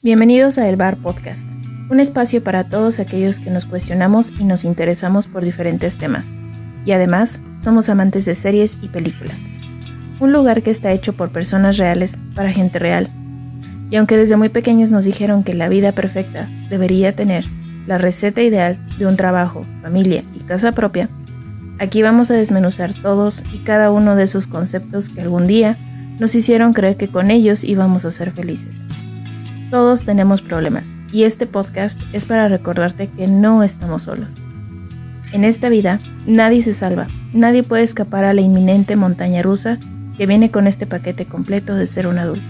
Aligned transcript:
Bienvenidos 0.00 0.58
a 0.58 0.68
El 0.68 0.76
Bar 0.76 0.96
Podcast, 0.96 1.44
un 1.90 1.98
espacio 1.98 2.40
para 2.40 2.62
todos 2.62 3.00
aquellos 3.00 3.40
que 3.40 3.50
nos 3.50 3.66
cuestionamos 3.66 4.32
y 4.38 4.44
nos 4.44 4.62
interesamos 4.62 5.26
por 5.26 5.44
diferentes 5.44 5.98
temas. 5.98 6.32
Y 6.86 6.92
además, 6.92 7.40
somos 7.58 7.88
amantes 7.88 8.24
de 8.24 8.36
series 8.36 8.78
y 8.80 8.86
películas. 8.86 9.40
Un 10.20 10.30
lugar 10.30 10.62
que 10.62 10.70
está 10.70 10.92
hecho 10.92 11.14
por 11.14 11.30
personas 11.30 11.78
reales 11.78 12.16
para 12.36 12.52
gente 12.52 12.78
real. 12.78 13.08
Y 13.90 13.96
aunque 13.96 14.16
desde 14.16 14.36
muy 14.36 14.50
pequeños 14.50 14.90
nos 14.90 15.04
dijeron 15.04 15.42
que 15.42 15.54
la 15.54 15.68
vida 15.68 15.90
perfecta 15.90 16.48
debería 16.70 17.16
tener 17.16 17.44
la 17.88 17.98
receta 17.98 18.40
ideal 18.40 18.78
de 19.00 19.06
un 19.06 19.16
trabajo, 19.16 19.66
familia 19.82 20.22
y 20.32 20.44
casa 20.44 20.70
propia, 20.70 21.08
aquí 21.80 22.02
vamos 22.02 22.30
a 22.30 22.34
desmenuzar 22.34 22.94
todos 22.94 23.42
y 23.52 23.58
cada 23.58 23.90
uno 23.90 24.14
de 24.14 24.22
esos 24.22 24.46
conceptos 24.46 25.08
que 25.08 25.22
algún 25.22 25.48
día 25.48 25.76
nos 26.20 26.36
hicieron 26.36 26.72
creer 26.72 26.96
que 26.96 27.08
con 27.08 27.32
ellos 27.32 27.64
íbamos 27.64 28.04
a 28.04 28.12
ser 28.12 28.30
felices. 28.30 28.76
Todos 29.70 30.02
tenemos 30.02 30.40
problemas 30.40 30.94
y 31.12 31.24
este 31.24 31.46
podcast 31.46 32.00
es 32.14 32.24
para 32.24 32.48
recordarte 32.48 33.06
que 33.08 33.26
no 33.26 33.62
estamos 33.62 34.04
solos. 34.04 34.28
En 35.32 35.44
esta 35.44 35.68
vida 35.68 35.98
nadie 36.26 36.62
se 36.62 36.72
salva, 36.72 37.06
nadie 37.34 37.62
puede 37.62 37.82
escapar 37.82 38.24
a 38.24 38.32
la 38.32 38.40
inminente 38.40 38.96
montaña 38.96 39.42
rusa 39.42 39.78
que 40.16 40.24
viene 40.24 40.50
con 40.50 40.66
este 40.66 40.86
paquete 40.86 41.26
completo 41.26 41.74
de 41.74 41.86
ser 41.86 42.06
un 42.06 42.18
adulto. 42.18 42.46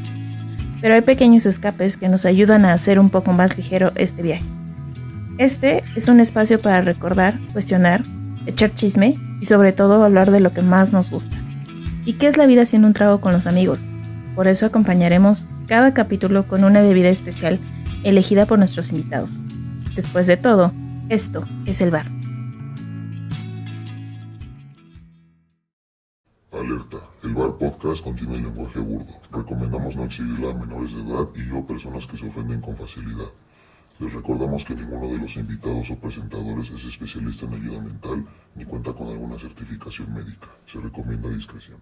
Pero 0.80 0.94
hay 0.94 1.00
pequeños 1.00 1.44
escapes 1.44 1.96
que 1.96 2.08
nos 2.08 2.24
ayudan 2.24 2.64
a 2.64 2.72
hacer 2.72 3.00
un 3.00 3.10
poco 3.10 3.32
más 3.32 3.56
ligero 3.56 3.90
este 3.96 4.22
viaje. 4.22 4.44
Este 5.38 5.82
es 5.96 6.06
un 6.06 6.20
espacio 6.20 6.60
para 6.60 6.82
recordar, 6.82 7.36
cuestionar, 7.52 8.02
echar 8.46 8.72
chisme 8.76 9.16
y 9.40 9.46
sobre 9.46 9.72
todo 9.72 10.04
hablar 10.04 10.30
de 10.30 10.38
lo 10.38 10.52
que 10.52 10.62
más 10.62 10.92
nos 10.92 11.10
gusta. 11.10 11.36
¿Y 12.04 12.12
qué 12.12 12.28
es 12.28 12.36
la 12.36 12.46
vida 12.46 12.64
sin 12.64 12.84
un 12.84 12.92
trago 12.92 13.20
con 13.20 13.32
los 13.32 13.48
amigos? 13.48 13.84
Por 14.38 14.46
eso 14.46 14.66
acompañaremos 14.66 15.48
cada 15.66 15.92
capítulo 15.94 16.46
con 16.46 16.62
una 16.62 16.80
bebida 16.80 17.08
especial 17.08 17.58
elegida 18.04 18.46
por 18.46 18.56
nuestros 18.56 18.90
invitados. 18.90 19.32
Después 19.96 20.28
de 20.28 20.36
todo, 20.36 20.70
esto 21.08 21.44
es 21.66 21.80
el 21.80 21.90
bar. 21.90 22.06
Alerta, 26.52 26.98
el 27.24 27.34
bar 27.34 27.58
podcast 27.58 28.04
contiene 28.04 28.38
lenguaje 28.38 28.78
burdo. 28.78 29.12
Recomendamos 29.32 29.96
no 29.96 30.04
exhibirla 30.04 30.52
a 30.52 30.54
menores 30.54 30.94
de 30.94 31.02
edad 31.02 31.26
y 31.34 31.50
o 31.50 31.66
personas 31.66 32.06
que 32.06 32.16
se 32.16 32.28
ofenden 32.28 32.60
con 32.60 32.76
facilidad. 32.76 33.32
Les 33.98 34.12
recordamos 34.12 34.64
que 34.64 34.76
ninguno 34.76 35.08
de 35.08 35.18
los 35.18 35.34
invitados 35.34 35.90
o 35.90 35.96
presentadores 35.96 36.70
es 36.70 36.84
especialista 36.84 37.46
en 37.46 37.54
ayuda 37.54 37.80
mental 37.80 38.24
ni 38.54 38.64
cuenta 38.64 38.92
con 38.92 39.08
alguna 39.08 39.36
certificación 39.36 40.14
médica. 40.14 40.46
Se 40.64 40.78
recomienda 40.78 41.28
discreción. 41.28 41.78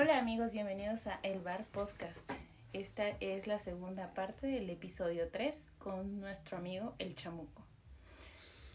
Hola 0.00 0.16
amigos, 0.16 0.52
bienvenidos 0.52 1.08
a 1.08 1.18
El 1.24 1.40
Bar 1.40 1.64
Podcast. 1.72 2.30
Esta 2.72 3.08
es 3.18 3.48
la 3.48 3.58
segunda 3.58 4.14
parte 4.14 4.46
del 4.46 4.70
episodio 4.70 5.28
3 5.28 5.72
con 5.80 6.20
nuestro 6.20 6.56
amigo 6.56 6.94
El 7.00 7.16
Chamuco. 7.16 7.64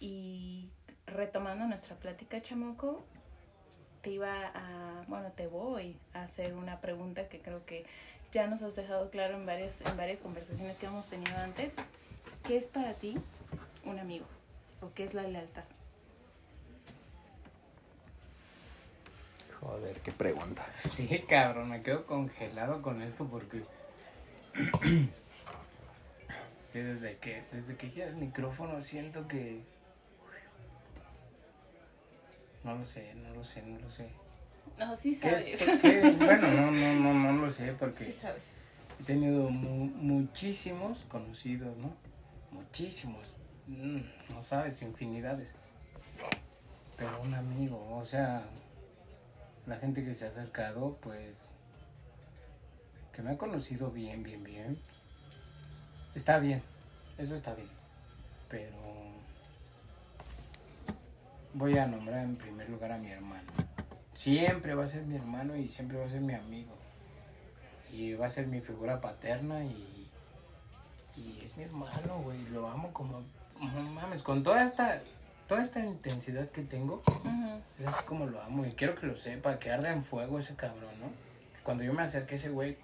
Y 0.01 0.69
retomando 1.07 1.65
nuestra 1.65 1.95
plática 1.95 2.41
Chamuco, 2.41 3.05
te 4.01 4.09
iba 4.09 4.51
a, 4.53 5.05
bueno, 5.07 5.31
te 5.31 5.47
voy 5.47 5.97
a 6.11 6.23
hacer 6.23 6.55
una 6.55 6.81
pregunta 6.81 7.29
que 7.29 7.39
creo 7.39 7.65
que 7.65 7.85
ya 8.33 8.47
nos 8.47 8.61
has 8.61 8.75
dejado 8.75 9.09
claro 9.09 9.37
en 9.37 9.45
varias, 9.45 9.79
en 9.79 9.95
varias 9.95 10.19
conversaciones 10.19 10.77
que 10.77 10.87
hemos 10.87 11.07
tenido 11.07 11.37
antes. 11.37 11.71
¿Qué 12.43 12.57
es 12.57 12.65
para 12.65 12.95
ti 12.95 13.15
un 13.85 13.97
amigo? 13.97 14.25
¿O 14.81 14.91
qué 14.93 15.05
es 15.05 15.13
la 15.13 15.23
lealtad? 15.23 15.63
Joder, 19.63 19.99
qué 20.01 20.11
pregunta. 20.11 20.65
Sí, 20.83 21.23
cabrón, 21.27 21.69
me 21.69 21.81
quedo 21.81 22.05
congelado 22.05 22.81
con 22.81 23.01
esto 23.01 23.25
porque. 23.27 23.61
sí, 26.73 26.79
desde 26.79 27.17
que, 27.17 27.43
desde 27.51 27.75
que 27.77 27.89
gira 27.89 28.07
el 28.07 28.15
micrófono 28.15 28.81
siento 28.81 29.27
que. 29.27 29.61
No 32.63 32.75
lo 32.75 32.85
sé, 32.85 33.13
no 33.15 33.33
lo 33.33 33.43
sé, 33.43 33.61
no 33.61 33.79
lo 33.79 33.89
sé. 33.89 34.09
No, 34.77 34.95
sí 34.95 35.17
¿Qué 35.21 35.29
sabes. 35.29 35.47
es? 35.47 35.59
¿Qué- 35.63 35.79
qué? 35.79 36.09
Bueno, 36.11 36.47
no, 36.49 36.71
no, 36.71 36.93
no, 36.95 37.13
no 37.13 37.45
lo 37.45 37.51
sé 37.51 37.73
porque 37.79 38.05
Sí 38.05 38.11
sabes. 38.13 38.43
he 38.99 39.03
tenido 39.03 39.49
mu- 39.49 39.85
muchísimos 39.95 41.05
conocidos, 41.09 41.75
¿no? 41.77 41.93
Muchísimos. 42.51 43.35
Mm, 43.67 44.01
no 44.33 44.43
sabes, 44.43 44.81
infinidades. 44.81 45.53
Pero 46.97 47.21
un 47.21 47.33
amigo, 47.33 47.97
o 47.97 48.05
sea, 48.05 48.43
la 49.65 49.77
gente 49.77 50.03
que 50.03 50.13
se 50.13 50.25
ha 50.25 50.27
acercado, 50.27 50.97
pues, 51.01 51.49
que 53.13 53.21
me 53.21 53.31
ha 53.31 53.37
conocido 53.37 53.91
bien, 53.91 54.23
bien, 54.23 54.43
bien, 54.43 54.77
está 56.15 56.39
bien, 56.39 56.61
eso 57.17 57.35
está 57.35 57.53
bien. 57.53 57.69
Pero 58.49 58.77
voy 61.53 61.77
a 61.77 61.85
nombrar 61.85 62.23
en 62.23 62.35
primer 62.35 62.69
lugar 62.69 62.91
a 62.91 62.97
mi 62.97 63.11
hermano. 63.11 63.51
Siempre 64.15 64.75
va 64.75 64.83
a 64.83 64.87
ser 64.87 65.03
mi 65.03 65.15
hermano 65.15 65.55
y 65.55 65.67
siempre 65.67 65.97
va 65.97 66.05
a 66.05 66.09
ser 66.09 66.21
mi 66.21 66.33
amigo. 66.33 66.75
Y 67.91 68.13
va 68.13 68.25
a 68.25 68.29
ser 68.29 68.47
mi 68.47 68.61
figura 68.61 69.01
paterna 69.01 69.63
y, 69.63 70.09
y 71.15 71.39
es 71.43 71.55
mi 71.57 71.63
hermano, 71.63 72.19
güey. 72.23 72.43
Lo 72.49 72.67
amo 72.67 72.91
como, 72.91 73.23
mames, 73.93 74.23
con 74.23 74.43
toda 74.43 74.63
esta, 74.63 75.01
toda 75.47 75.61
esta 75.61 75.79
intensidad 75.79 76.49
que 76.49 76.61
tengo. 76.61 77.01
Es 77.79 77.87
así 77.87 78.03
como 78.05 78.25
lo 78.25 78.41
amo 78.41 78.65
y 78.65 78.71
quiero 78.71 78.95
que 78.95 79.07
lo 79.07 79.15
sepa, 79.15 79.59
que 79.59 79.71
arda 79.71 79.91
en 79.91 80.03
fuego 80.03 80.39
ese 80.39 80.55
cabrón, 80.55 80.99
¿no? 80.99 81.11
Cuando 81.63 81.83
yo 81.83 81.93
me 81.93 82.03
acerque 82.03 82.35
a 82.35 82.37
ese 82.37 82.49
güey, 82.49 82.77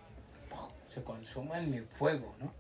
se 0.87 1.03
consuma 1.03 1.59
en 1.59 1.69
mi 1.69 1.79
fuego, 1.81 2.33
¿no? 2.39 2.51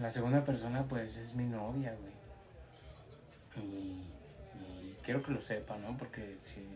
La 0.00 0.10
segunda 0.10 0.44
persona, 0.44 0.84
pues, 0.88 1.16
es 1.16 1.34
mi 1.34 1.44
novia, 1.44 1.94
güey. 2.00 3.64
Y, 3.64 4.02
y 4.58 4.96
quiero 5.04 5.22
que 5.22 5.32
lo 5.32 5.40
sepa, 5.40 5.76
¿no? 5.78 5.96
Porque 5.96 6.36
sí, 6.44 6.66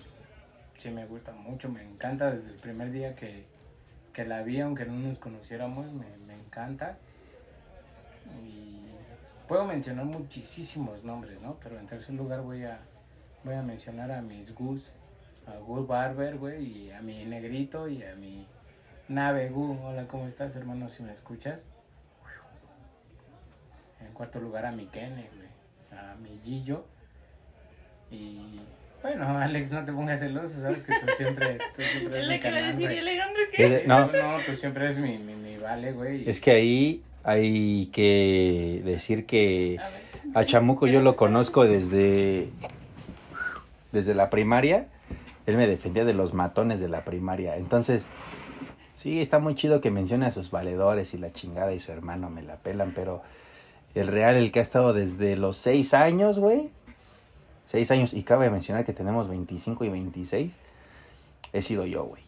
sí 0.76 0.90
me 0.90 1.04
gusta 1.06 1.32
mucho, 1.32 1.68
me 1.68 1.82
encanta 1.82 2.30
desde 2.30 2.50
el 2.50 2.56
primer 2.56 2.92
día 2.92 3.14
que, 3.16 3.44
que 4.12 4.24
la 4.24 4.42
vi, 4.42 4.60
aunque 4.60 4.84
no 4.86 4.94
nos 4.94 5.18
conociéramos, 5.18 5.92
me, 5.92 6.16
me 6.26 6.34
encanta. 6.34 6.96
Y 8.46 8.87
puedo 9.48 9.64
mencionar 9.64 10.04
muchísimos 10.04 11.02
nombres, 11.02 11.40
¿no? 11.40 11.58
Pero 11.62 11.78
en 11.78 11.86
tercer 11.86 12.14
lugar 12.14 12.42
voy 12.42 12.64
a, 12.64 12.78
voy 13.42 13.54
a 13.54 13.62
mencionar 13.62 14.12
a 14.12 14.20
mis 14.22 14.54
Gus, 14.54 14.92
a 15.46 15.56
Gus 15.58 15.86
Barber, 15.86 16.36
güey, 16.36 16.64
y 16.64 16.90
a 16.92 17.00
mi 17.00 17.24
Negrito 17.24 17.88
y 17.88 18.02
a 18.02 18.14
mi 18.14 18.46
Nave 19.08 19.48
Gu. 19.48 19.78
Hola, 19.82 20.06
¿cómo 20.06 20.26
estás, 20.26 20.54
hermano? 20.54 20.88
Si 20.88 21.02
me 21.02 21.12
escuchas. 21.12 21.64
En 24.00 24.12
cuarto 24.12 24.38
lugar 24.38 24.66
a 24.66 24.70
mi 24.70 24.86
Kene, 24.86 25.28
güey, 25.34 25.98
a 25.98 26.14
mi 26.16 26.38
Gillo. 26.44 26.84
Y 28.10 28.60
bueno, 29.02 29.38
Alex, 29.38 29.70
no 29.72 29.84
te 29.84 29.92
pongas 29.92 30.20
celoso, 30.20 30.60
sabes 30.60 30.82
que 30.84 30.92
tú 31.00 31.06
siempre, 31.16 31.58
tú 31.74 31.82
siempre 31.82 32.18
eres 32.18 32.28
mi 32.30 32.38
canal, 32.40 32.64
decir, 32.64 32.82
¿y 32.82 32.84
güey. 32.84 32.98
Alejandro 32.98 33.42
qué? 33.52 33.84
no, 33.86 34.06
No, 34.06 34.38
tú 34.44 34.54
siempre 34.54 34.84
eres 34.84 34.98
mi, 34.98 35.18
mi, 35.18 35.34
mi 35.34 35.56
vale, 35.56 35.92
güey. 35.92 36.28
es 36.28 36.40
que 36.40 36.50
ahí 36.52 37.02
hay 37.24 37.86
que 37.92 38.82
decir 38.84 39.26
que 39.26 39.78
A 40.34 40.44
Chamuco 40.44 40.86
yo 40.86 41.00
lo 41.00 41.16
conozco 41.16 41.64
desde, 41.64 42.48
desde 43.92 44.14
la 44.14 44.30
primaria. 44.30 44.86
Él 45.46 45.56
me 45.56 45.66
defendía 45.66 46.04
de 46.04 46.14
los 46.14 46.34
matones 46.34 46.80
de 46.80 46.88
la 46.88 47.04
primaria. 47.04 47.56
Entonces, 47.56 48.06
sí, 48.94 49.20
está 49.20 49.38
muy 49.38 49.54
chido 49.54 49.80
que 49.80 49.90
mencione 49.90 50.26
a 50.26 50.30
sus 50.30 50.50
valedores 50.50 51.14
y 51.14 51.18
la 51.18 51.32
chingada 51.32 51.72
y 51.72 51.80
su 51.80 51.90
hermano 51.92 52.28
me 52.30 52.42
la 52.42 52.56
pelan, 52.56 52.92
pero 52.94 53.22
el 53.94 54.06
real, 54.08 54.36
el 54.36 54.52
que 54.52 54.60
ha 54.60 54.62
estado 54.62 54.92
desde 54.92 55.36
los 55.36 55.56
seis 55.56 55.94
años, 55.94 56.38
güey. 56.38 56.68
Seis 57.66 57.90
años, 57.90 58.14
y 58.14 58.22
cabe 58.22 58.48
mencionar 58.50 58.84
que 58.86 58.92
tenemos 58.94 59.28
25 59.28 59.84
y 59.84 59.88
26. 59.90 60.56
He 61.52 61.62
sido 61.62 61.84
yo, 61.86 62.04
güey. 62.04 62.22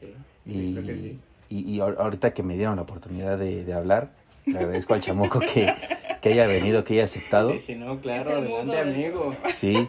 Sí, 0.00 0.14
Y, 0.46 0.72
creo 0.74 0.86
que 0.86 0.94
sí. 0.96 1.20
y, 1.50 1.58
y 1.72 1.78
ahor- 1.78 1.96
ahorita 1.98 2.32
que 2.34 2.42
me 2.42 2.56
dieron 2.56 2.76
la 2.76 2.82
oportunidad 2.82 3.38
de, 3.38 3.64
de 3.64 3.74
hablar, 3.74 4.10
le 4.46 4.58
agradezco 4.58 4.94
al 4.94 5.00
chamuco 5.00 5.40
que, 5.40 5.72
que 6.20 6.28
haya 6.30 6.46
venido, 6.46 6.84
que 6.84 6.94
haya 6.94 7.04
aceptado. 7.04 7.52
Sí, 7.52 7.58
sí, 7.58 7.74
no, 7.74 8.00
claro, 8.00 8.30
adelante, 8.30 8.76
del 8.76 8.94
amigo. 8.94 9.34
Sí, 9.56 9.88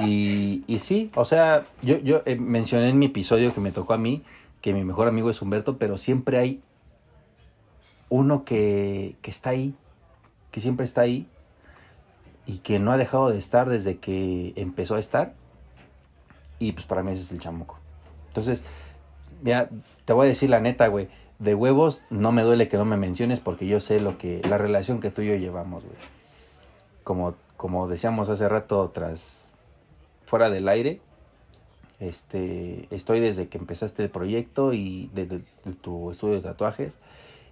y, 0.00 0.64
y 0.66 0.78
sí, 0.78 1.10
o 1.14 1.24
sea, 1.24 1.66
yo, 1.82 1.98
yo 1.98 2.22
eh, 2.26 2.36
mencioné 2.36 2.88
en 2.88 2.98
mi 2.98 3.06
episodio 3.06 3.54
que 3.54 3.60
me 3.60 3.72
tocó 3.72 3.92
a 3.94 3.98
mí 3.98 4.22
que 4.62 4.72
mi 4.72 4.84
mejor 4.84 5.08
amigo 5.08 5.28
es 5.28 5.42
Humberto, 5.42 5.76
pero 5.76 5.98
siempre 5.98 6.38
hay 6.38 6.62
uno 8.08 8.44
que, 8.44 9.16
que 9.20 9.30
está 9.30 9.50
ahí, 9.50 9.74
que 10.52 10.60
siempre 10.60 10.84
está 10.84 11.00
ahí 11.00 11.26
y 12.46 12.58
que 12.58 12.78
no 12.78 12.92
ha 12.92 12.96
dejado 12.96 13.30
de 13.30 13.38
estar 13.38 13.68
desde 13.68 13.98
que 13.98 14.52
empezó 14.56 14.94
a 14.94 15.00
estar. 15.00 15.34
Y 16.60 16.72
pues 16.72 16.86
para 16.86 17.02
mí 17.02 17.10
ese 17.10 17.22
es 17.22 17.32
el 17.32 17.40
chamuco. 17.40 17.78
Entonces, 18.28 18.62
ya 19.42 19.68
te 20.04 20.12
voy 20.12 20.26
a 20.26 20.28
decir 20.28 20.48
la 20.48 20.60
neta, 20.60 20.86
güey. 20.86 21.08
De 21.42 21.54
huevos 21.54 22.02
no 22.08 22.30
me 22.30 22.42
duele 22.42 22.68
que 22.68 22.76
no 22.76 22.84
me 22.84 22.96
menciones 22.96 23.40
porque 23.40 23.66
yo 23.66 23.80
sé 23.80 23.98
lo 24.00 24.16
que 24.16 24.40
la 24.48 24.58
relación 24.58 25.00
que 25.00 25.10
tú 25.10 25.22
y 25.22 25.26
yo 25.26 25.34
llevamos, 25.34 25.82
güey. 25.82 25.96
Como 27.04 27.34
como 27.56 27.86
decíamos 27.86 28.28
hace 28.28 28.48
rato 28.48 28.90
tras 28.92 29.48
fuera 30.26 30.50
del 30.50 30.68
aire, 30.68 31.00
Este, 32.00 32.88
estoy 32.90 33.20
desde 33.20 33.46
que 33.46 33.58
empezaste 33.58 34.02
el 34.02 34.10
proyecto 34.10 34.72
y 34.72 35.08
desde 35.14 35.42
tu 35.82 36.10
estudio 36.10 36.34
de 36.34 36.40
tatuajes 36.40 36.94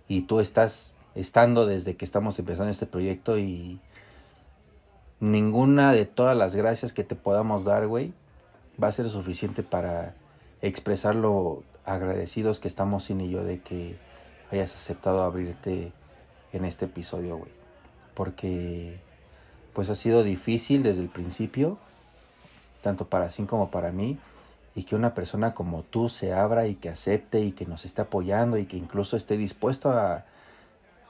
y 0.08 0.22
tú 0.22 0.40
estás 0.40 0.92
estando 1.14 1.66
desde 1.66 1.94
que 1.94 2.04
estamos 2.04 2.36
empezando 2.40 2.72
este 2.72 2.86
proyecto 2.86 3.38
y 3.38 3.78
ninguna 5.20 5.92
de 5.92 6.04
todas 6.04 6.36
las 6.36 6.56
gracias 6.56 6.92
que 6.92 7.04
te 7.04 7.14
podamos 7.14 7.64
dar, 7.64 7.86
güey, 7.86 8.12
va 8.82 8.88
a 8.88 8.92
ser 8.92 9.08
suficiente 9.08 9.62
para 9.62 10.14
expresar 10.62 11.14
lo 11.14 11.62
agradecidos 11.90 12.60
que 12.60 12.68
estamos 12.68 13.04
sin 13.04 13.20
y 13.20 13.30
yo 13.30 13.44
de 13.44 13.60
que 13.60 13.96
hayas 14.50 14.74
aceptado 14.74 15.22
abrirte 15.22 15.92
en 16.52 16.64
este 16.64 16.86
episodio, 16.86 17.36
güey. 17.36 17.52
Porque 18.14 18.98
pues 19.72 19.90
ha 19.90 19.94
sido 19.94 20.22
difícil 20.22 20.82
desde 20.82 21.02
el 21.02 21.08
principio, 21.08 21.78
tanto 22.82 23.06
para 23.06 23.30
sí 23.30 23.44
como 23.44 23.70
para 23.70 23.92
mí, 23.92 24.18
y 24.74 24.84
que 24.84 24.96
una 24.96 25.14
persona 25.14 25.54
como 25.54 25.82
tú 25.82 26.08
se 26.08 26.32
abra 26.32 26.66
y 26.66 26.74
que 26.74 26.88
acepte 26.88 27.40
y 27.40 27.52
que 27.52 27.66
nos 27.66 27.84
esté 27.84 28.02
apoyando 28.02 28.58
y 28.58 28.66
que 28.66 28.76
incluso 28.76 29.16
esté 29.16 29.36
dispuesto 29.36 29.90
a 29.90 30.24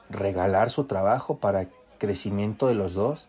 regalar 0.09 0.71
su 0.71 0.85
trabajo 0.85 1.37
para 1.37 1.67
crecimiento 1.97 2.67
de 2.67 2.75
los 2.75 2.93
dos, 2.93 3.27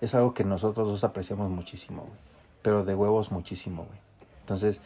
es 0.00 0.14
algo 0.14 0.34
que 0.34 0.44
nosotros 0.44 0.88
dos 0.88 1.04
apreciamos 1.04 1.50
muchísimo, 1.50 2.02
güey. 2.02 2.18
Pero 2.62 2.84
de 2.84 2.94
huevos 2.94 3.30
muchísimo, 3.30 3.84
güey. 3.84 3.98
Entonces, 4.40 4.80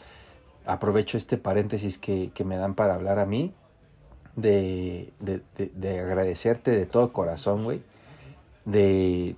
aprovecho 0.67 1.17
este 1.17 1.37
paréntesis 1.37 1.99
que, 1.99 2.31
que 2.35 2.45
me 2.45 2.57
dan 2.57 2.75
para 2.75 2.95
hablar 2.95 3.19
a 3.19 3.27
mí, 3.27 3.55
de, 4.37 5.13
de, 5.21 5.43
de, 5.57 6.01
agradecerte 6.01 6.71
de 6.73 6.87
todo 6.87 7.13
corazón, 7.13 7.65
güey. 7.65 7.83
De, 8.65 9.37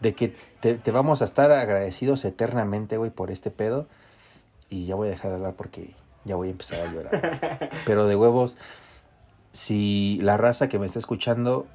de 0.00 0.14
que 0.14 0.34
te, 0.60 0.74
te, 0.74 0.90
vamos 0.90 1.22
a 1.22 1.24
estar 1.24 1.50
agradecidos 1.50 2.24
eternamente, 2.24 2.96
güey, 2.96 3.10
por 3.10 3.30
este 3.30 3.50
pedo. 3.50 3.86
Y 4.68 4.86
ya 4.86 4.94
voy 4.94 5.08
a 5.08 5.10
dejar 5.12 5.30
de 5.30 5.36
hablar 5.36 5.54
porque 5.54 5.94
ya 6.24 6.36
voy 6.36 6.48
a 6.48 6.50
empezar 6.50 6.80
a 6.80 6.92
llorar. 6.92 7.70
Pero 7.86 8.06
de 8.06 8.16
huevos, 8.16 8.56
si 9.52 10.18
la 10.22 10.36
raza 10.36 10.68
que 10.68 10.78
me 10.78 10.86
está 10.86 10.98
escuchando 10.98 11.66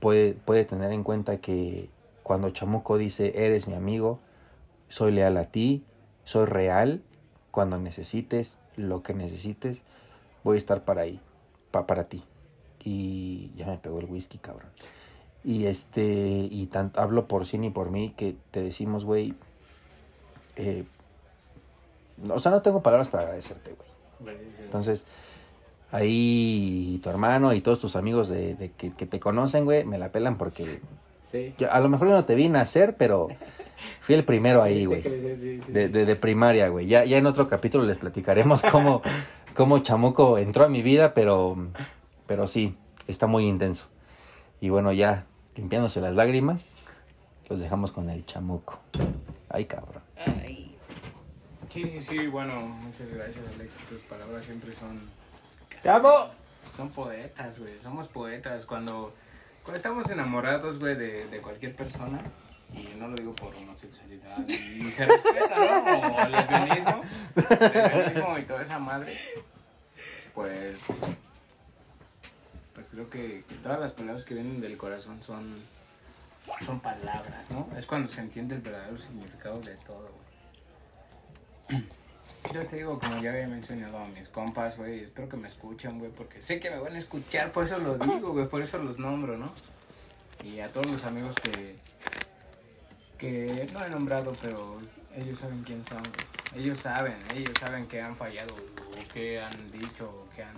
puede, 0.00 0.32
puede 0.34 0.64
tener 0.64 0.92
en 0.92 1.02
cuenta 1.02 1.38
que 1.38 1.90
cuando 2.22 2.50
Chamuco 2.50 2.98
dice, 2.98 3.32
eres 3.46 3.68
mi 3.68 3.74
amigo, 3.74 4.20
soy 4.88 5.12
leal 5.12 5.36
a 5.36 5.44
ti, 5.44 5.84
soy 6.24 6.46
real, 6.46 7.02
cuando 7.56 7.78
necesites 7.78 8.58
lo 8.76 9.02
que 9.02 9.14
necesites, 9.14 9.80
voy 10.44 10.56
a 10.56 10.58
estar 10.58 10.84
para 10.84 11.00
ahí, 11.00 11.18
pa, 11.70 11.86
para 11.86 12.04
ti. 12.04 12.22
Y 12.84 13.50
ya 13.56 13.64
me 13.66 13.78
pegó 13.78 13.98
el 13.98 14.04
whisky, 14.04 14.36
cabrón. 14.36 14.68
Y 15.42 15.64
este, 15.64 16.04
y 16.50 16.66
tanto 16.66 17.00
hablo 17.00 17.26
por 17.26 17.46
sí 17.46 17.56
ni 17.56 17.70
por 17.70 17.90
mí 17.90 18.12
que 18.14 18.36
te 18.50 18.60
decimos, 18.60 19.06
güey, 19.06 19.32
eh, 20.56 20.84
o 22.28 22.40
sea, 22.40 22.52
no 22.52 22.60
tengo 22.60 22.82
palabras 22.82 23.08
para 23.08 23.22
agradecerte, 23.22 23.74
güey. 24.20 24.36
Entonces, 24.62 25.06
ahí 25.92 27.00
tu 27.02 27.08
hermano 27.08 27.54
y 27.54 27.62
todos 27.62 27.80
tus 27.80 27.96
amigos 27.96 28.28
de, 28.28 28.54
de 28.54 28.72
que, 28.72 28.92
que, 28.92 29.06
te 29.06 29.18
conocen, 29.18 29.64
güey, 29.64 29.82
me 29.84 29.96
la 29.96 30.12
pelan 30.12 30.36
porque 30.36 30.82
Sí. 31.22 31.54
yo, 31.56 31.72
a 31.72 31.80
lo 31.80 31.88
mejor 31.88 32.08
yo 32.08 32.14
no 32.14 32.26
te 32.26 32.34
vi 32.34 32.50
nacer, 32.50 32.98
pero 32.98 33.28
fui 34.00 34.14
el 34.14 34.24
primero 34.24 34.62
ahí, 34.62 34.84
güey. 34.84 35.02
Sí, 35.02 35.60
sí, 35.60 35.72
De, 35.72 35.88
de, 35.88 36.04
de 36.04 36.16
primaria, 36.16 36.68
güey. 36.68 36.86
Ya, 36.86 37.04
ya 37.04 37.18
en 37.18 37.26
otro 37.26 37.48
capítulo 37.48 37.84
les 37.84 37.98
platicaremos 37.98 38.62
cómo, 38.62 39.02
cómo 39.54 39.80
Chamuco 39.80 40.38
entró 40.38 40.64
a 40.64 40.68
mi 40.68 40.82
vida, 40.82 41.14
pero, 41.14 41.56
pero 42.26 42.46
sí, 42.46 42.76
está 43.06 43.26
muy 43.26 43.46
intenso. 43.46 43.86
Y 44.60 44.68
bueno, 44.68 44.92
ya 44.92 45.26
limpiándose 45.54 46.00
las 46.00 46.14
lágrimas, 46.14 46.74
los 47.48 47.60
dejamos 47.60 47.92
con 47.92 48.10
el 48.10 48.24
Chamuco. 48.26 48.78
Ay, 49.48 49.64
cabrón. 49.66 50.02
Ay. 50.26 50.76
Sí, 51.68 51.86
sí, 51.86 52.00
sí, 52.00 52.26
bueno, 52.26 52.60
muchas 52.60 53.10
gracias 53.10 53.44
Alex, 53.54 53.74
tus 53.88 53.98
palabras 54.00 54.44
siempre 54.44 54.72
son... 54.72 55.00
¡Te 55.82 55.90
amo! 55.90 56.30
Son 56.76 56.90
poetas, 56.90 57.58
güey, 57.58 57.78
somos 57.78 58.08
poetas. 58.08 58.64
Cuando, 58.66 59.12
cuando 59.62 59.76
estamos 59.76 60.10
enamorados, 60.10 60.78
güey, 60.78 60.94
de, 60.94 61.26
de 61.26 61.40
cualquier 61.40 61.74
persona, 61.74 62.18
y 62.76 62.94
no 62.98 63.08
lo 63.08 63.14
digo 63.14 63.34
por 63.34 63.54
homosexualidad, 63.54 64.46
y 64.48 64.90
se 64.90 65.06
respeta, 65.06 65.56
¿no? 65.56 66.24
O 66.24 66.28
lesbianismo, 66.28 67.02
lesbianismo 67.34 68.38
y 68.38 68.42
toda 68.44 68.62
esa 68.62 68.78
madre, 68.78 69.18
pues... 70.34 70.78
Pues 72.74 72.90
creo 72.90 73.08
que, 73.08 73.42
todas 73.62 73.80
las 73.80 73.92
palabras 73.92 74.26
que 74.26 74.34
vienen 74.34 74.60
del 74.60 74.76
corazón 74.76 75.22
son, 75.22 75.62
son 76.60 76.78
palabras, 76.80 77.50
¿no? 77.50 77.66
Es 77.74 77.86
cuando 77.86 78.06
se 78.12 78.20
entiende 78.20 78.56
el 78.56 78.60
verdadero 78.60 78.98
significado 78.98 79.58
de 79.60 79.74
todo, 79.76 80.10
güey. 81.70 81.84
Yo 82.52 82.64
te 82.66 82.76
digo, 82.76 82.98
como 82.98 83.20
ya 83.22 83.30
había 83.30 83.48
mencionado 83.48 83.98
a 83.98 84.06
mis 84.08 84.28
compas, 84.28 84.76
güey, 84.76 85.00
espero 85.00 85.26
que 85.26 85.38
me 85.38 85.48
escuchen, 85.48 85.98
güey, 85.98 86.10
porque 86.10 86.42
sé 86.42 86.60
que 86.60 86.70
me 86.70 86.78
van 86.78 86.94
a 86.94 86.98
escuchar, 86.98 87.50
por 87.50 87.64
eso 87.64 87.78
lo 87.78 87.96
digo, 87.96 88.32
güey, 88.32 88.46
por 88.46 88.60
eso 88.60 88.76
los 88.78 88.98
nombro, 88.98 89.38
¿no? 89.38 89.52
Y 90.44 90.60
a 90.60 90.70
todos 90.70 90.86
los 90.86 91.04
amigos 91.04 91.34
que, 91.36 91.76
que 93.18 93.68
no 93.72 93.84
he 93.84 93.90
nombrado, 93.90 94.32
pero 94.40 94.80
ellos 95.14 95.38
saben 95.38 95.62
quién 95.62 95.84
son. 95.84 96.02
Ellos 96.54 96.78
saben, 96.78 97.16
ellos 97.34 97.54
saben 97.58 97.86
que 97.86 98.00
han 98.00 98.16
fallado, 98.16 98.54
o 98.54 99.12
que 99.12 99.40
han 99.40 99.70
dicho, 99.70 100.08
o 100.08 100.34
que 100.34 100.42
han 100.42 100.56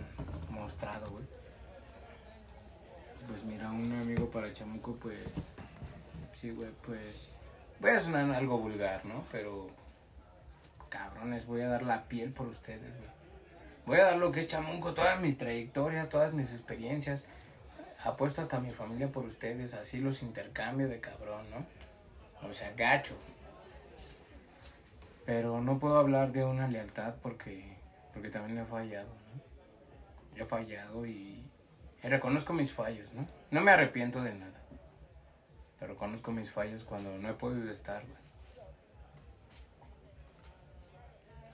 mostrado, 0.50 1.10
güey. 1.10 1.24
Pues 3.26 3.44
mira, 3.44 3.70
un 3.70 3.92
amigo 3.92 4.30
para 4.30 4.52
Chamuco, 4.52 4.94
pues, 4.96 5.26
sí, 6.32 6.50
güey, 6.50 6.70
pues, 6.84 7.32
voy 7.80 7.90
a 7.90 8.00
sonar 8.00 8.30
algo 8.34 8.58
vulgar, 8.58 9.04
¿no? 9.04 9.24
Pero 9.30 9.68
cabrones, 10.88 11.46
voy 11.46 11.60
a 11.62 11.68
dar 11.68 11.82
la 11.82 12.08
piel 12.08 12.32
por 12.32 12.46
ustedes, 12.46 12.96
güey. 12.96 13.18
Voy 13.86 13.98
a 14.00 14.04
dar 14.04 14.16
lo 14.18 14.32
que 14.32 14.40
es 14.40 14.48
chamunco, 14.48 14.92
todas 14.92 15.18
mis 15.18 15.38
trayectorias, 15.38 16.10
todas 16.10 16.34
mis 16.34 16.52
experiencias. 16.52 17.24
Apuesto 18.04 18.42
hasta 18.42 18.60
mi 18.60 18.70
familia 18.70 19.08
por 19.08 19.24
ustedes, 19.24 19.72
así 19.72 19.98
los 19.98 20.22
intercambio 20.22 20.88
de 20.88 21.00
cabrón, 21.00 21.48
¿no? 21.50 21.64
O 22.42 22.52
sea, 22.52 22.72
gacho. 22.72 23.14
Pero 25.24 25.60
no 25.60 25.78
puedo 25.78 25.98
hablar 25.98 26.32
de 26.32 26.44
una 26.44 26.68
lealtad 26.68 27.14
porque, 27.22 27.76
porque 28.14 28.30
también 28.30 28.56
le 28.56 28.62
he 28.62 28.66
fallado, 28.66 29.08
¿no? 29.08 30.42
He 30.42 30.46
fallado 30.46 31.04
y, 31.04 31.44
y 32.02 32.08
reconozco 32.08 32.52
mis 32.52 32.72
fallos, 32.72 33.12
¿no? 33.12 33.26
No 33.50 33.60
me 33.60 33.72
arrepiento 33.72 34.22
de 34.22 34.34
nada. 34.34 34.60
Pero 35.78 35.96
conozco 35.96 36.32
mis 36.32 36.50
fallos 36.50 36.84
cuando 36.84 37.16
no 37.18 37.28
he 37.28 37.34
podido 37.34 37.70
estar, 37.70 38.02
güey. 38.06 38.28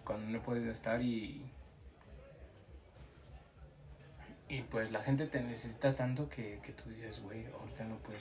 cuando 0.04 0.30
no 0.30 0.38
he 0.38 0.40
podido 0.40 0.70
estar 0.70 1.00
y 1.02 1.50
y 4.46 4.60
pues 4.62 4.92
la 4.92 5.02
gente 5.02 5.26
te 5.26 5.40
necesita 5.40 5.94
tanto 5.94 6.28
que, 6.28 6.60
que 6.62 6.72
tú 6.72 6.88
dices, 6.90 7.20
güey, 7.22 7.46
ahorita 7.46 7.84
no 7.84 7.96
puedo. 7.96 8.18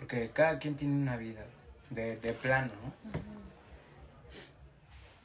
Porque 0.00 0.30
cada 0.30 0.58
quien 0.58 0.74
tiene 0.74 0.94
una 0.94 1.16
vida 1.16 1.42
de, 1.90 2.16
de 2.16 2.32
plano, 2.32 2.72
¿no? 2.84 3.20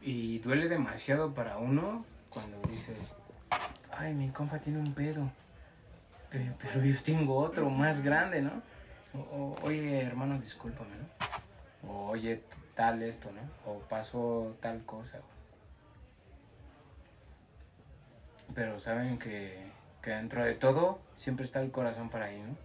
Y 0.01 0.37
duele 0.39 0.67
demasiado 0.67 1.33
para 1.33 1.57
uno 1.57 2.05
cuando 2.29 2.61
dices, 2.69 3.13
ay, 3.91 4.13
mi 4.13 4.29
compa 4.29 4.59
tiene 4.59 4.77
un 4.77 4.93
pedo, 4.93 5.31
pero, 6.29 6.53
pero 6.61 6.83
yo 6.83 7.01
tengo 7.01 7.37
otro 7.37 7.69
más 7.71 8.03
grande, 8.03 8.41
¿no? 8.41 8.61
O, 9.13 9.55
oye, 9.63 10.01
hermano, 10.01 10.37
discúlpame, 10.37 10.91
¿no? 10.97 11.89
O 11.89 12.09
oye, 12.09 12.43
tal 12.75 13.01
esto, 13.01 13.31
¿no? 13.31 13.71
O 13.71 13.79
pasó 13.79 14.55
tal 14.59 14.83
cosa, 14.85 15.19
pero 18.53 18.77
saben 18.79 19.17
que, 19.17 19.71
que, 20.01 20.11
dentro 20.11 20.43
de 20.43 20.53
todo 20.53 20.99
siempre 21.15 21.45
está 21.45 21.61
el 21.61 21.71
corazón 21.71 22.09
para 22.09 22.25
ahí, 22.25 22.41
¿no? 22.41 22.64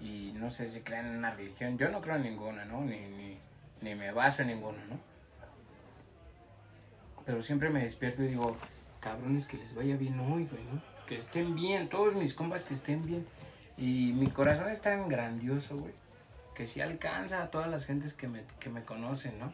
Y 0.00 0.32
no 0.34 0.50
sé 0.50 0.68
si 0.68 0.80
creen 0.80 1.06
en 1.06 1.16
una 1.18 1.30
religión, 1.34 1.76
yo 1.76 1.90
no 1.90 2.00
creo 2.00 2.16
en 2.16 2.22
ninguna, 2.22 2.64
¿no? 2.64 2.80
Ni, 2.80 3.00
ni, 3.00 3.38
ni 3.82 3.94
me 3.94 4.12
baso 4.12 4.42
en 4.42 4.48
ninguna, 4.48 4.82
¿no? 4.86 4.98
Pero 7.26 7.42
siempre 7.42 7.70
me 7.70 7.82
despierto 7.82 8.22
y 8.22 8.28
digo, 8.28 8.56
cabrones, 9.00 9.46
que 9.46 9.56
les 9.56 9.74
vaya 9.74 9.96
bien 9.96 10.18
hoy, 10.20 10.46
güey, 10.46 10.64
¿no? 10.64 10.82
Que 11.06 11.16
estén 11.16 11.54
bien, 11.54 11.88
todos 11.88 12.14
mis 12.14 12.34
compas 12.34 12.64
que 12.64 12.74
estén 12.74 13.04
bien. 13.04 13.26
Y 13.76 14.12
mi 14.12 14.28
corazón 14.28 14.68
es 14.70 14.80
tan 14.80 15.08
grandioso, 15.08 15.78
güey, 15.78 15.94
que 16.54 16.66
si 16.66 16.80
alcanza 16.80 17.42
a 17.42 17.50
todas 17.50 17.70
las 17.70 17.86
gentes 17.86 18.14
que 18.14 18.28
me, 18.28 18.42
que 18.58 18.68
me 18.68 18.84
conocen, 18.84 19.38
¿no? 19.38 19.52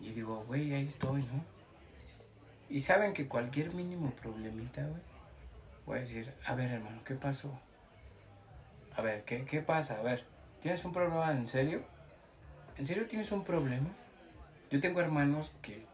Y 0.00 0.12
digo, 0.12 0.44
güey, 0.46 0.74
ahí 0.74 0.86
estoy, 0.86 1.22
¿no? 1.22 1.44
Y 2.68 2.80
saben 2.80 3.12
que 3.12 3.28
cualquier 3.28 3.72
mínimo 3.74 4.10
problemita, 4.10 4.82
güey, 4.82 5.02
voy 5.84 5.98
a 5.98 6.00
decir, 6.00 6.32
a 6.44 6.54
ver, 6.54 6.70
hermano, 6.70 7.00
¿qué 7.04 7.14
pasó? 7.14 7.58
A 8.96 9.02
ver, 9.02 9.24
¿qué, 9.24 9.44
¿qué 9.44 9.60
pasa? 9.60 9.98
A 9.98 10.02
ver, 10.02 10.24
¿tienes 10.60 10.84
un 10.84 10.92
problema 10.92 11.30
en 11.30 11.46
serio? 11.46 11.82
¿En 12.78 12.86
serio 12.86 13.06
tienes 13.06 13.30
un 13.30 13.44
problema? 13.44 13.90
Yo 14.70 14.80
tengo 14.80 15.00
hermanos 15.00 15.52
que, 15.60 15.84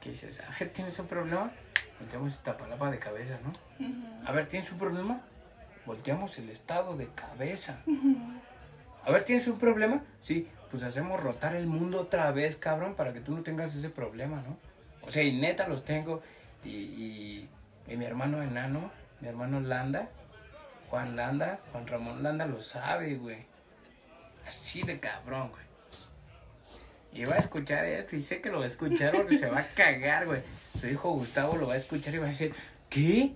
que 0.00 0.10
dices, 0.10 0.40
a 0.40 0.58
ver, 0.58 0.70
¿tienes 0.72 0.98
un 0.98 1.06
problema? 1.06 1.52
Volteamos 1.98 2.32
esta 2.32 2.56
palapa 2.56 2.90
de 2.90 2.98
cabeza, 2.98 3.38
¿no? 3.44 3.52
A 4.26 4.32
ver, 4.32 4.48
¿tienes 4.48 4.72
un 4.72 4.78
problema? 4.78 5.20
Volteamos 5.84 6.38
el 6.38 6.48
estado 6.48 6.96
de 6.96 7.08
cabeza. 7.08 7.82
A 9.04 9.10
ver, 9.10 9.24
¿tienes 9.24 9.46
un 9.48 9.58
problema? 9.58 10.02
Sí, 10.20 10.48
pues 10.70 10.82
hacemos 10.82 11.20
rotar 11.22 11.54
el 11.54 11.66
mundo 11.66 12.00
otra 12.00 12.30
vez, 12.32 12.56
cabrón, 12.56 12.94
para 12.94 13.12
que 13.12 13.20
tú 13.20 13.34
no 13.34 13.42
tengas 13.42 13.74
ese 13.74 13.90
problema, 13.90 14.36
¿no? 14.36 14.56
O 15.06 15.10
sea, 15.10 15.22
y 15.22 15.38
neta 15.38 15.68
los 15.68 15.84
tengo. 15.84 16.22
Y, 16.64 16.70
y, 16.70 17.48
y 17.86 17.96
mi 17.96 18.04
hermano 18.06 18.42
enano, 18.42 18.90
mi 19.20 19.28
hermano 19.28 19.60
Landa, 19.60 20.08
Juan 20.90 21.14
Landa, 21.14 21.60
Juan 21.70 21.86
Ramón 21.86 22.22
Landa 22.22 22.46
lo 22.46 22.58
sabe, 22.60 23.14
güey. 23.14 23.46
Así 24.44 24.82
de 24.82 24.98
cabrón, 24.98 25.50
güey. 25.50 25.62
Y 27.12 27.24
va 27.24 27.36
a 27.36 27.38
escuchar 27.38 27.84
esto 27.84 28.16
y 28.16 28.20
sé 28.20 28.40
que 28.40 28.50
lo 28.50 28.58
va 28.58 28.64
a 28.64 28.68
escuchar 28.68 29.12
porque 29.12 29.38
se 29.38 29.48
va 29.48 29.60
a 29.60 29.68
cagar, 29.68 30.26
güey. 30.26 30.42
Su 30.80 30.88
hijo 30.88 31.12
Gustavo 31.12 31.56
lo 31.56 31.68
va 31.68 31.74
a 31.74 31.76
escuchar 31.76 32.14
y 32.14 32.18
va 32.18 32.26
a 32.26 32.30
decir, 32.30 32.54
¿qué? 32.88 33.32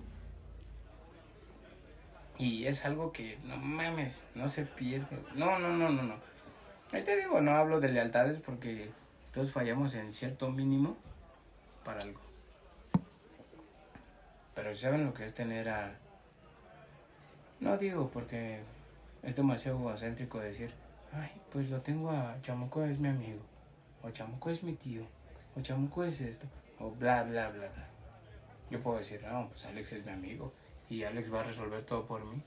Y 2.37 2.65
es 2.65 2.83
algo 2.83 3.13
que, 3.13 3.37
no 3.45 3.55
mames, 3.57 4.23
no 4.33 4.49
se 4.49 4.65
pierde. 4.65 5.17
No, 5.33 5.57
no, 5.57 5.69
no, 5.69 5.89
no, 5.89 6.03
no. 6.03 6.15
Ahí 6.91 7.03
te 7.03 7.15
digo, 7.15 7.39
no 7.39 7.55
hablo 7.55 7.79
de 7.79 7.89
lealtades 7.89 8.39
porque 8.39 8.89
todos 9.33 9.51
fallamos 9.51 9.95
en 9.95 10.11
cierto 10.11 10.49
mínimo 10.51 10.97
para 11.85 12.01
algo. 12.01 12.19
Pero 14.53 14.75
saben 14.75 15.05
lo 15.05 15.13
que 15.13 15.23
es 15.23 15.33
tener 15.33 15.69
a... 15.69 15.95
No 17.65 17.79
digo 17.79 18.11
porque 18.11 18.59
es 19.23 19.35
demasiado 19.35 19.79
egocéntrico 19.79 20.39
decir, 20.39 20.71
ay, 21.11 21.31
pues 21.51 21.67
lo 21.71 21.81
tengo 21.81 22.11
a 22.11 22.39
Chamuco 22.43 22.85
es 22.85 22.99
mi 22.99 23.07
amigo, 23.07 23.39
o 24.03 24.11
Chamuco 24.11 24.51
es 24.51 24.61
mi 24.61 24.73
tío, 24.73 25.01
o 25.55 25.61
Chamuco 25.61 26.03
es 26.03 26.21
esto, 26.21 26.45
o 26.79 26.91
bla, 26.91 27.23
bla, 27.23 27.49
bla, 27.49 27.67
bla. 27.67 27.87
Yo 28.69 28.79
puedo 28.83 28.99
decir, 28.99 29.23
no, 29.23 29.47
pues 29.47 29.65
Alex 29.65 29.93
es 29.93 30.05
mi 30.05 30.11
amigo 30.11 30.53
y 30.91 31.05
Alex 31.05 31.33
va 31.33 31.39
a 31.39 31.43
resolver 31.43 31.83
todo 31.83 32.05
por 32.05 32.23
mí 32.23 32.39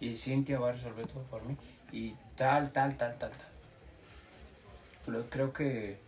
y 0.00 0.16
Cintia 0.16 0.58
va 0.58 0.70
a 0.70 0.72
resolver 0.72 1.06
todo 1.06 1.22
por 1.22 1.44
mí 1.44 1.56
y 1.92 2.16
tal, 2.34 2.72
tal, 2.72 2.96
tal, 2.96 3.16
tal, 3.16 3.30
tal. 3.30 3.48
Pero 5.06 5.30
creo 5.30 5.52
que, 5.52 6.00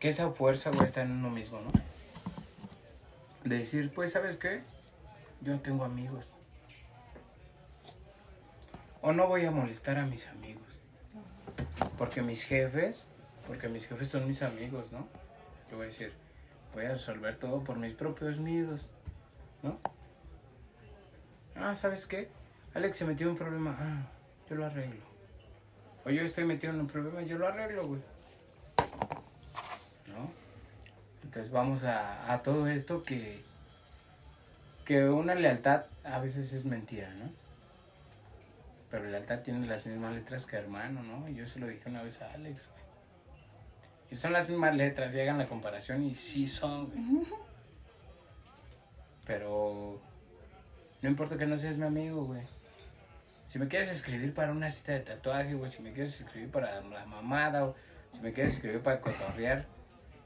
que 0.00 0.08
esa 0.08 0.28
fuerza 0.30 0.72
va 0.72 0.82
a 0.82 0.86
estar 0.86 1.06
en 1.06 1.12
uno 1.12 1.30
mismo, 1.30 1.60
¿no? 1.60 1.70
De 3.48 3.58
decir, 3.58 3.92
pues, 3.94 4.10
¿sabes 4.10 4.34
qué? 4.34 4.62
Yo 5.40 5.60
tengo 5.60 5.84
amigos. 5.84 6.32
O 9.06 9.12
no 9.12 9.28
voy 9.28 9.44
a 9.44 9.50
molestar 9.50 9.98
a 9.98 10.06
mis 10.06 10.26
amigos. 10.28 10.62
Porque 11.98 12.22
mis 12.22 12.42
jefes, 12.42 13.06
porque 13.46 13.68
mis 13.68 13.86
jefes 13.86 14.08
son 14.08 14.26
mis 14.26 14.40
amigos, 14.40 14.90
¿no? 14.92 15.06
Yo 15.70 15.76
voy 15.76 15.84
a 15.84 15.88
decir, 15.90 16.14
voy 16.72 16.86
a 16.86 16.92
resolver 16.92 17.36
todo 17.36 17.62
por 17.62 17.76
mis 17.76 17.92
propios 17.92 18.38
miedos, 18.38 18.88
¿no? 19.62 19.78
Ah, 21.54 21.74
¿sabes 21.74 22.06
qué? 22.06 22.30
Alex 22.72 22.96
se 22.96 23.04
metió 23.04 23.26
en 23.26 23.32
un 23.32 23.36
problema. 23.36 23.76
Ah, 23.78 24.08
yo 24.48 24.56
lo 24.56 24.64
arreglo. 24.64 25.02
O 26.06 26.08
yo 26.08 26.22
estoy 26.22 26.44
metido 26.44 26.72
en 26.72 26.80
un 26.80 26.86
problema, 26.86 27.20
yo 27.20 27.36
lo 27.36 27.46
arreglo, 27.46 27.82
güey. 27.82 28.00
¿No? 30.06 30.30
Entonces 31.24 31.52
vamos 31.52 31.84
a, 31.84 32.32
a 32.32 32.40
todo 32.40 32.68
esto 32.68 33.02
que, 33.02 33.42
que 34.86 35.04
una 35.10 35.34
lealtad 35.34 35.84
a 36.04 36.20
veces 36.20 36.54
es 36.54 36.64
mentira, 36.64 37.12
¿no? 37.12 37.43
Pero 38.94 39.06
lealtad 39.06 39.40
tiene 39.40 39.66
las 39.66 39.86
mismas 39.86 40.14
letras 40.14 40.46
que 40.46 40.54
hermano, 40.54 41.02
¿no? 41.02 41.28
Yo 41.28 41.48
se 41.48 41.58
lo 41.58 41.66
dije 41.66 41.88
una 41.88 42.04
vez 42.04 42.22
a 42.22 42.32
Alex, 42.32 42.68
güey. 42.68 42.84
Y 44.12 44.14
son 44.14 44.32
las 44.32 44.48
mismas 44.48 44.76
letras, 44.76 45.12
y 45.16 45.20
hagan 45.20 45.36
la 45.36 45.48
comparación 45.48 46.04
y 46.04 46.14
sí 46.14 46.46
son, 46.46 46.86
güey. 46.86 47.26
Pero 49.26 50.00
no 51.02 51.08
importa 51.08 51.36
que 51.36 51.44
no 51.44 51.58
seas 51.58 51.76
mi 51.76 51.86
amigo, 51.86 52.24
güey. 52.24 52.42
Si 53.48 53.58
me 53.58 53.66
quieres 53.66 53.90
escribir 53.90 54.32
para 54.32 54.52
una 54.52 54.70
cita 54.70 54.92
de 54.92 55.00
tatuaje, 55.00 55.54
güey, 55.54 55.72
si 55.72 55.82
me 55.82 55.92
quieres 55.92 56.20
escribir 56.20 56.52
para 56.52 56.80
la 56.80 57.04
mamada, 57.04 57.64
o 57.64 57.74
si 58.12 58.20
me 58.20 58.32
quieres 58.32 58.54
escribir 58.54 58.80
para 58.80 59.00
cotorrear, 59.00 59.66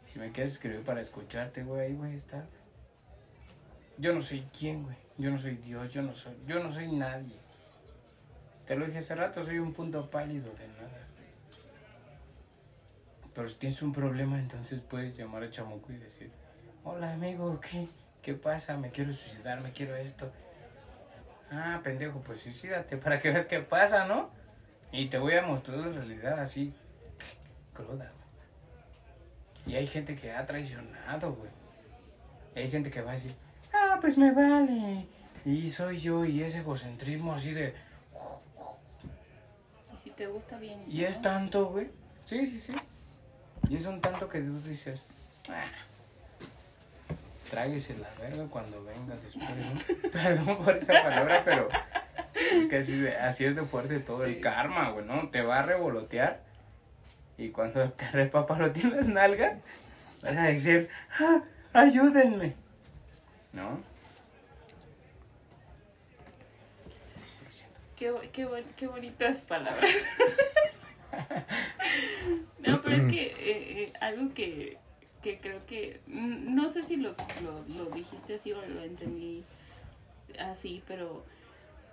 si 0.04 0.18
me 0.18 0.30
quieres 0.30 0.52
escribir 0.52 0.82
para 0.84 1.00
escucharte, 1.00 1.62
güey, 1.62 1.86
ahí 1.86 1.94
voy 1.94 2.10
a 2.10 2.16
estar. 2.16 2.44
Yo 3.96 4.12
no 4.12 4.20
soy 4.20 4.46
quién, 4.58 4.82
güey. 4.82 4.96
Yo 5.16 5.30
no 5.30 5.38
soy 5.38 5.56
Dios, 5.56 5.90
yo 5.90 6.02
no 6.02 6.14
soy, 6.14 6.36
yo 6.46 6.62
no 6.62 6.70
soy 6.70 6.92
nadie. 6.92 7.47
Te 8.68 8.76
lo 8.76 8.84
dije 8.84 8.98
hace 8.98 9.14
rato, 9.14 9.42
soy 9.42 9.58
un 9.58 9.72
punto 9.72 10.10
pálido 10.10 10.52
de 10.52 10.68
nada. 10.68 11.08
Pero 13.34 13.48
si 13.48 13.54
tienes 13.54 13.80
un 13.80 13.92
problema, 13.92 14.38
entonces 14.38 14.82
puedes 14.82 15.16
llamar 15.16 15.42
a 15.42 15.50
Chamuco 15.50 15.90
y 15.90 15.96
decir, 15.96 16.30
hola 16.84 17.14
amigo, 17.14 17.58
¿qué, 17.60 17.88
¿qué 18.20 18.34
pasa? 18.34 18.76
Me 18.76 18.90
quiero 18.90 19.10
suicidar, 19.10 19.62
me 19.62 19.72
quiero 19.72 19.96
esto. 19.96 20.30
Ah, 21.50 21.80
pendejo, 21.82 22.20
pues 22.20 22.40
suicídate 22.40 22.98
para 22.98 23.18
que 23.18 23.30
veas 23.30 23.46
qué 23.46 23.60
pasa, 23.60 24.04
¿no? 24.04 24.28
Y 24.92 25.06
te 25.06 25.16
voy 25.16 25.32
a 25.32 25.40
mostrar 25.46 25.78
la 25.78 25.88
realidad 25.88 26.38
así, 26.38 26.74
cruda. 27.72 28.12
Y 29.66 29.76
hay 29.76 29.86
gente 29.86 30.14
que 30.14 30.30
ha 30.30 30.44
traicionado, 30.44 31.32
güey. 31.32 31.50
Hay 32.54 32.70
gente 32.70 32.90
que 32.90 33.00
va 33.00 33.12
a 33.12 33.14
decir, 33.14 33.34
ah, 33.72 33.96
pues 33.98 34.18
me 34.18 34.30
vale. 34.30 35.06
Y 35.46 35.70
soy 35.70 36.00
yo, 36.00 36.26
y 36.26 36.42
ese 36.42 36.58
egocentrismo 36.58 37.32
así 37.32 37.54
de... 37.54 37.87
Y 40.18 40.20
si 40.20 40.24
te 40.24 40.26
gusta 40.26 40.58
bien. 40.58 40.84
Y 40.88 41.04
es 41.04 41.22
tanto, 41.22 41.66
güey. 41.66 41.90
Sí, 42.24 42.44
sí, 42.44 42.58
sí. 42.58 42.72
Y 43.68 43.76
es 43.76 43.86
un 43.86 44.00
tanto 44.00 44.28
que 44.28 44.40
tú 44.40 44.60
dices, 44.60 45.06
ah, 45.48 45.64
tráguese 47.50 47.96
la 47.98 48.10
verga 48.20 48.44
cuando 48.50 48.82
venga 48.84 49.14
después. 49.16 49.48
¿no? 49.48 50.10
Perdón 50.10 50.58
por 50.58 50.76
esa 50.76 51.02
palabra, 51.02 51.42
pero 51.44 51.68
es 52.34 52.66
que 52.66 52.76
así, 52.78 53.06
así 53.06 53.44
es 53.44 53.54
de 53.54 53.62
fuerte 53.62 54.00
todo 54.00 54.24
el 54.24 54.40
karma, 54.40 54.90
güey, 54.90 55.06
¿no? 55.06 55.28
Te 55.30 55.42
va 55.42 55.60
a 55.60 55.62
revolotear 55.62 56.42
y 57.36 57.50
cuando 57.50 57.88
te 57.92 58.10
repapaloteen 58.10 58.96
las 58.96 59.06
nalgas, 59.06 59.60
vas 60.22 60.36
a 60.36 60.42
decir, 60.44 60.88
ah, 61.20 61.42
ayúdenme. 61.72 62.54
¿No? 63.52 63.70
Lo 67.44 67.50
siento. 67.50 67.80
Qué, 67.98 68.14
qué, 68.32 68.44
bon- 68.46 68.62
qué 68.76 68.86
bonitas 68.86 69.40
palabras. 69.40 69.90
no, 72.66 72.82
pero 72.82 72.96
es 72.96 73.12
que 73.12 73.26
eh, 73.26 73.82
eh, 73.82 73.92
algo 74.00 74.32
que, 74.34 74.76
que 75.22 75.38
creo 75.38 75.64
que, 75.66 76.00
no 76.06 76.68
sé 76.70 76.84
si 76.84 76.96
lo, 76.96 77.14
lo, 77.42 77.64
lo 77.76 77.90
dijiste 77.90 78.34
así 78.36 78.52
o 78.52 78.60
lo 78.64 78.82
entendí 78.82 79.44
así, 80.38 80.82
pero 80.86 81.24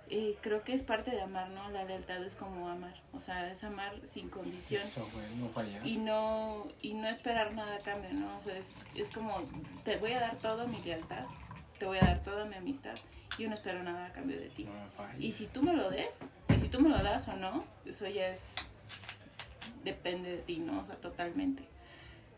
eh, 0.08 0.36
creo 0.42 0.62
que 0.62 0.74
es 0.74 0.82
parte 0.82 1.10
de 1.10 1.20
amar, 1.22 1.48
¿no? 1.50 1.68
La 1.70 1.84
lealtad 1.84 2.22
es 2.24 2.34
como 2.36 2.68
amar, 2.68 2.94
o 3.12 3.20
sea, 3.20 3.50
es 3.50 3.64
amar 3.64 3.92
sin 4.06 4.28
condición. 4.28 4.82
Eso, 4.82 5.08
güey, 5.12 5.34
no 5.36 5.48
falla. 5.48 5.80
y 5.84 5.96
no 5.96 6.68
y 6.82 6.94
no 6.94 7.08
esperar 7.08 7.52
nada 7.54 7.76
a 7.76 7.80
cambio, 7.80 8.12
¿no? 8.12 8.38
O 8.38 8.42
sea, 8.42 8.56
es, 8.56 8.72
es 8.94 9.10
como, 9.10 9.42
te 9.84 9.96
voy 9.96 10.12
a 10.12 10.20
dar 10.20 10.36
toda 10.36 10.66
mi 10.66 10.80
lealtad, 10.82 11.24
te 11.78 11.86
voy 11.86 11.98
a 11.98 12.02
dar 12.02 12.22
toda 12.22 12.44
mi 12.44 12.54
amistad 12.54 12.94
yo 13.38 13.48
no 13.48 13.54
espero 13.54 13.82
nada 13.82 14.06
a 14.06 14.12
cambio 14.12 14.38
de 14.38 14.48
ti. 14.48 14.64
No. 14.64 14.72
Y 15.18 15.32
si 15.32 15.46
tú 15.46 15.62
me 15.62 15.72
lo 15.72 15.90
des, 15.90 16.18
y 16.48 16.60
si 16.60 16.68
tú 16.68 16.80
me 16.80 16.88
lo 16.88 17.02
das 17.02 17.28
o 17.28 17.36
no, 17.36 17.64
eso 17.84 18.06
ya 18.08 18.28
es, 18.28 18.42
depende 19.84 20.30
de 20.30 20.38
ti, 20.38 20.58
¿no? 20.58 20.80
O 20.80 20.86
sea, 20.86 20.96
totalmente. 20.96 21.64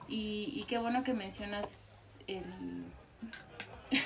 Y, 0.08 0.52
y 0.54 0.64
qué 0.64 0.78
bueno 0.78 1.04
que 1.04 1.12
mencionas 1.12 1.82
el... 2.26 2.44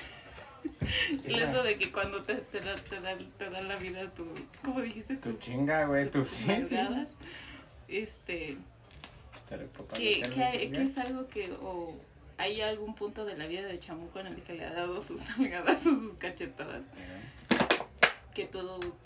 Sí, 1.19 1.33
el 1.33 1.43
eso 1.43 1.63
de 1.63 1.79
que 1.79 1.91
cuando 1.91 2.23
te, 2.23 2.35
te, 2.35 2.61
da, 2.61 2.75
te, 2.75 3.01
da, 3.01 3.17
te 3.39 3.51
da 3.51 3.63
la 3.63 3.77
vida 3.77 4.11
tu... 4.11 4.27
¿Cómo 4.63 4.81
dijiste? 4.81 5.17
Tu 5.17 5.33
chinga, 5.39 5.87
güey, 5.87 6.11
tu 6.11 6.21
tus. 6.21 6.43
Este... 7.89 8.59
Que, 9.95 10.23
que, 10.23 10.71
que 10.73 10.83
es 10.83 10.99
algo 10.99 11.29
que 11.29 11.53
o 11.61 11.95
hay 12.39 12.61
algún 12.61 12.95
punto 12.95 13.25
de 13.25 13.37
la 13.37 13.47
vida 13.47 13.67
de 13.67 13.79
Chamuco 13.79 14.21
en 14.21 14.29
el 14.29 14.43
que 14.43 14.55
le 14.55 14.65
ha 14.65 14.73
dado 14.73 15.01
sus 15.03 15.21
nalgadas 15.39 15.87
o 15.87 15.91
sus 15.91 16.15
cachetadas 16.15 16.83
que 18.35 18.47
tú 18.47 18.61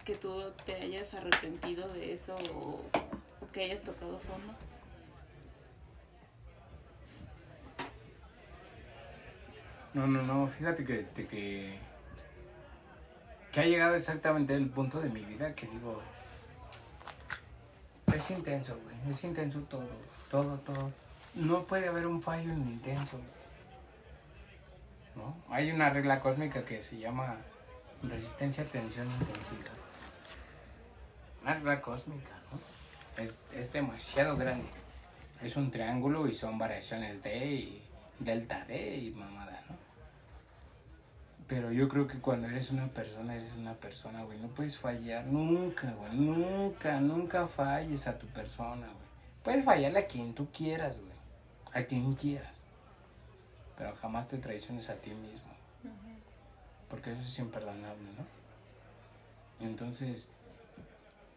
que 0.05 0.15
tú 0.15 0.43
te 0.65 0.75
hayas 0.75 1.13
arrepentido 1.15 1.89
de 1.89 2.15
eso 2.15 2.37
o, 2.55 2.81
o 3.41 3.53
que 3.53 3.65
hayas 3.65 3.83
tocado 3.83 4.19
fondo 4.21 4.55
No, 9.97 10.07
no, 10.07 10.23
no, 10.25 10.47
fíjate 10.47 10.85
que, 10.85 11.07
que, 11.15 11.79
que 13.51 13.61
ha 13.61 13.65
llegado 13.65 13.95
exactamente 13.95 14.55
el 14.55 14.69
punto 14.69 15.01
de 15.01 15.09
mi 15.09 15.25
vida 15.25 15.55
que 15.55 15.67
digo, 15.67 16.03
es 18.15 18.31
intenso, 18.31 18.79
güey, 18.85 18.95
es 19.09 19.25
intenso 19.25 19.59
todo, 19.61 19.89
todo, 20.31 20.59
todo. 20.59 20.93
No 21.37 21.67
puede 21.67 21.87
haber 21.87 22.07
un 22.07 22.23
fallo 22.23 22.51
en 22.51 22.67
intenso, 22.67 23.21
¿no? 25.15 25.37
Hay 25.51 25.71
una 25.71 25.91
regla 25.91 26.21
cósmica 26.21 26.65
que 26.65 26.81
se 26.81 26.99
llama 26.99 27.37
resistencia, 28.03 28.65
tensión, 28.65 29.07
intensidad. 29.21 29.73
Una 31.43 31.55
regla 31.55 31.83
cósmica, 31.83 32.31
¿no? 32.51 33.23
Es, 33.23 33.39
es 33.53 33.71
demasiado 33.71 34.39
grande. 34.39 34.67
Es 35.43 35.57
un 35.57 35.71
triángulo 35.71 36.27
y 36.27 36.33
son 36.33 36.57
variaciones 36.57 37.23
D 37.23 37.47
y 37.47 37.83
delta 38.19 38.65
D 38.65 38.97
y 38.97 39.11
mamada, 39.11 39.63
¿no? 39.69 39.77
Pero 41.47 41.71
yo 41.71 41.87
creo 41.91 42.07
que 42.07 42.19
cuando 42.19 42.49
eres 42.49 42.71
una 42.71 42.89
persona, 42.89 43.37
eres 43.37 43.53
una 43.53 43.75
persona, 43.75 44.25
güey. 44.25 44.39
No 44.39 44.49
puedes 44.49 44.79
fallar 44.79 45.27
nunca, 45.27 45.93
güey. 45.93 46.17
Nunca, 46.17 46.99
nunca 46.99 47.47
falles 47.47 48.07
a 48.09 48.19
tu 48.19 48.27
persona, 48.29 48.87
güey. 48.87 49.07
Puedes 49.45 49.65
fallarle 49.67 49.99
a 49.99 50.07
quien 50.07 50.35
tú 50.35 50.49
quieras, 50.51 50.99
güey. 50.99 51.16
A 51.77 51.85
quien 51.85 52.15
quieras. 52.15 52.57
Pero 53.77 53.95
jamás 53.97 54.27
te 54.27 54.39
traiciones 54.39 54.89
a 54.89 54.95
ti 54.95 55.11
mismo. 55.11 55.53
Porque 56.89 57.13
eso 57.13 57.21
es 57.21 57.39
imperdonable, 57.39 58.09
¿no? 58.17 59.67
Entonces, 59.67 60.31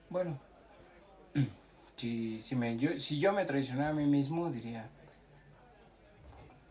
bueno, 0.09 0.39
si, 1.97 2.39
si, 2.39 2.55
me, 2.55 2.77
yo, 2.77 2.97
si 3.01 3.19
yo 3.19 3.33
me 3.33 3.43
traicionara 3.43 3.89
a 3.89 3.93
mí 3.93 4.05
mismo, 4.05 4.49
diría, 4.49 4.87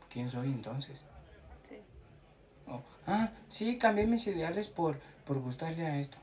¿quién 0.08 0.30
soy 0.30 0.48
entonces? 0.48 1.02
Sí. 1.68 1.76
O, 2.68 2.80
ah, 3.06 3.32
sí, 3.48 3.76
cambié 3.76 4.06
mis 4.06 4.26
ideales 4.26 4.68
por, 4.68 4.98
por 5.26 5.40
gustarle 5.40 5.86
a 5.86 5.98
esto. 5.98 6.16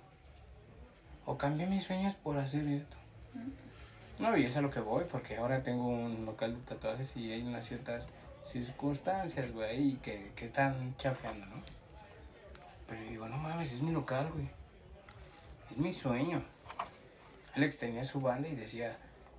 O 1.28 1.38
cambié 1.38 1.68
mis 1.68 1.84
sueños 1.84 2.16
por 2.16 2.40
hacer 2.40 2.68
esto. 2.68 2.98
No, 4.20 4.38
y 4.38 4.46
es 4.46 4.56
a 4.56 4.62
lo 4.62 4.72
que 4.72 4.80
voy, 4.80 5.04
porque 5.12 5.38
ahora 5.38 5.62
tengo 5.62 5.88
un 5.88 6.26
local 6.26 6.56
de 6.56 6.62
tatuajes 6.62 7.16
y 7.18 7.32
hay 7.32 7.42
unas 7.42 7.66
ciertas 7.66 8.10
circunstancias, 8.46 9.52
güey, 9.52 9.98
que, 9.98 10.32
que 10.36 10.46
están 10.46 10.96
chafeando, 10.98 11.46
¿no? 11.48 11.56
Pero 12.88 13.02
yo 13.04 13.10
digo, 13.10 13.28
no 13.28 13.38
mames, 13.38 13.74
es 13.74 13.82
mi 13.82 13.92
local, 13.92 14.30
güey. 14.32 14.48
Es 15.72 15.78
mi 15.78 15.92
sueño. 15.92 16.44
Alex 17.56 17.80
tenía 17.80 18.04
su 18.04 18.22
banda 18.22 18.48
y 18.48 18.56
decía, 18.56 18.98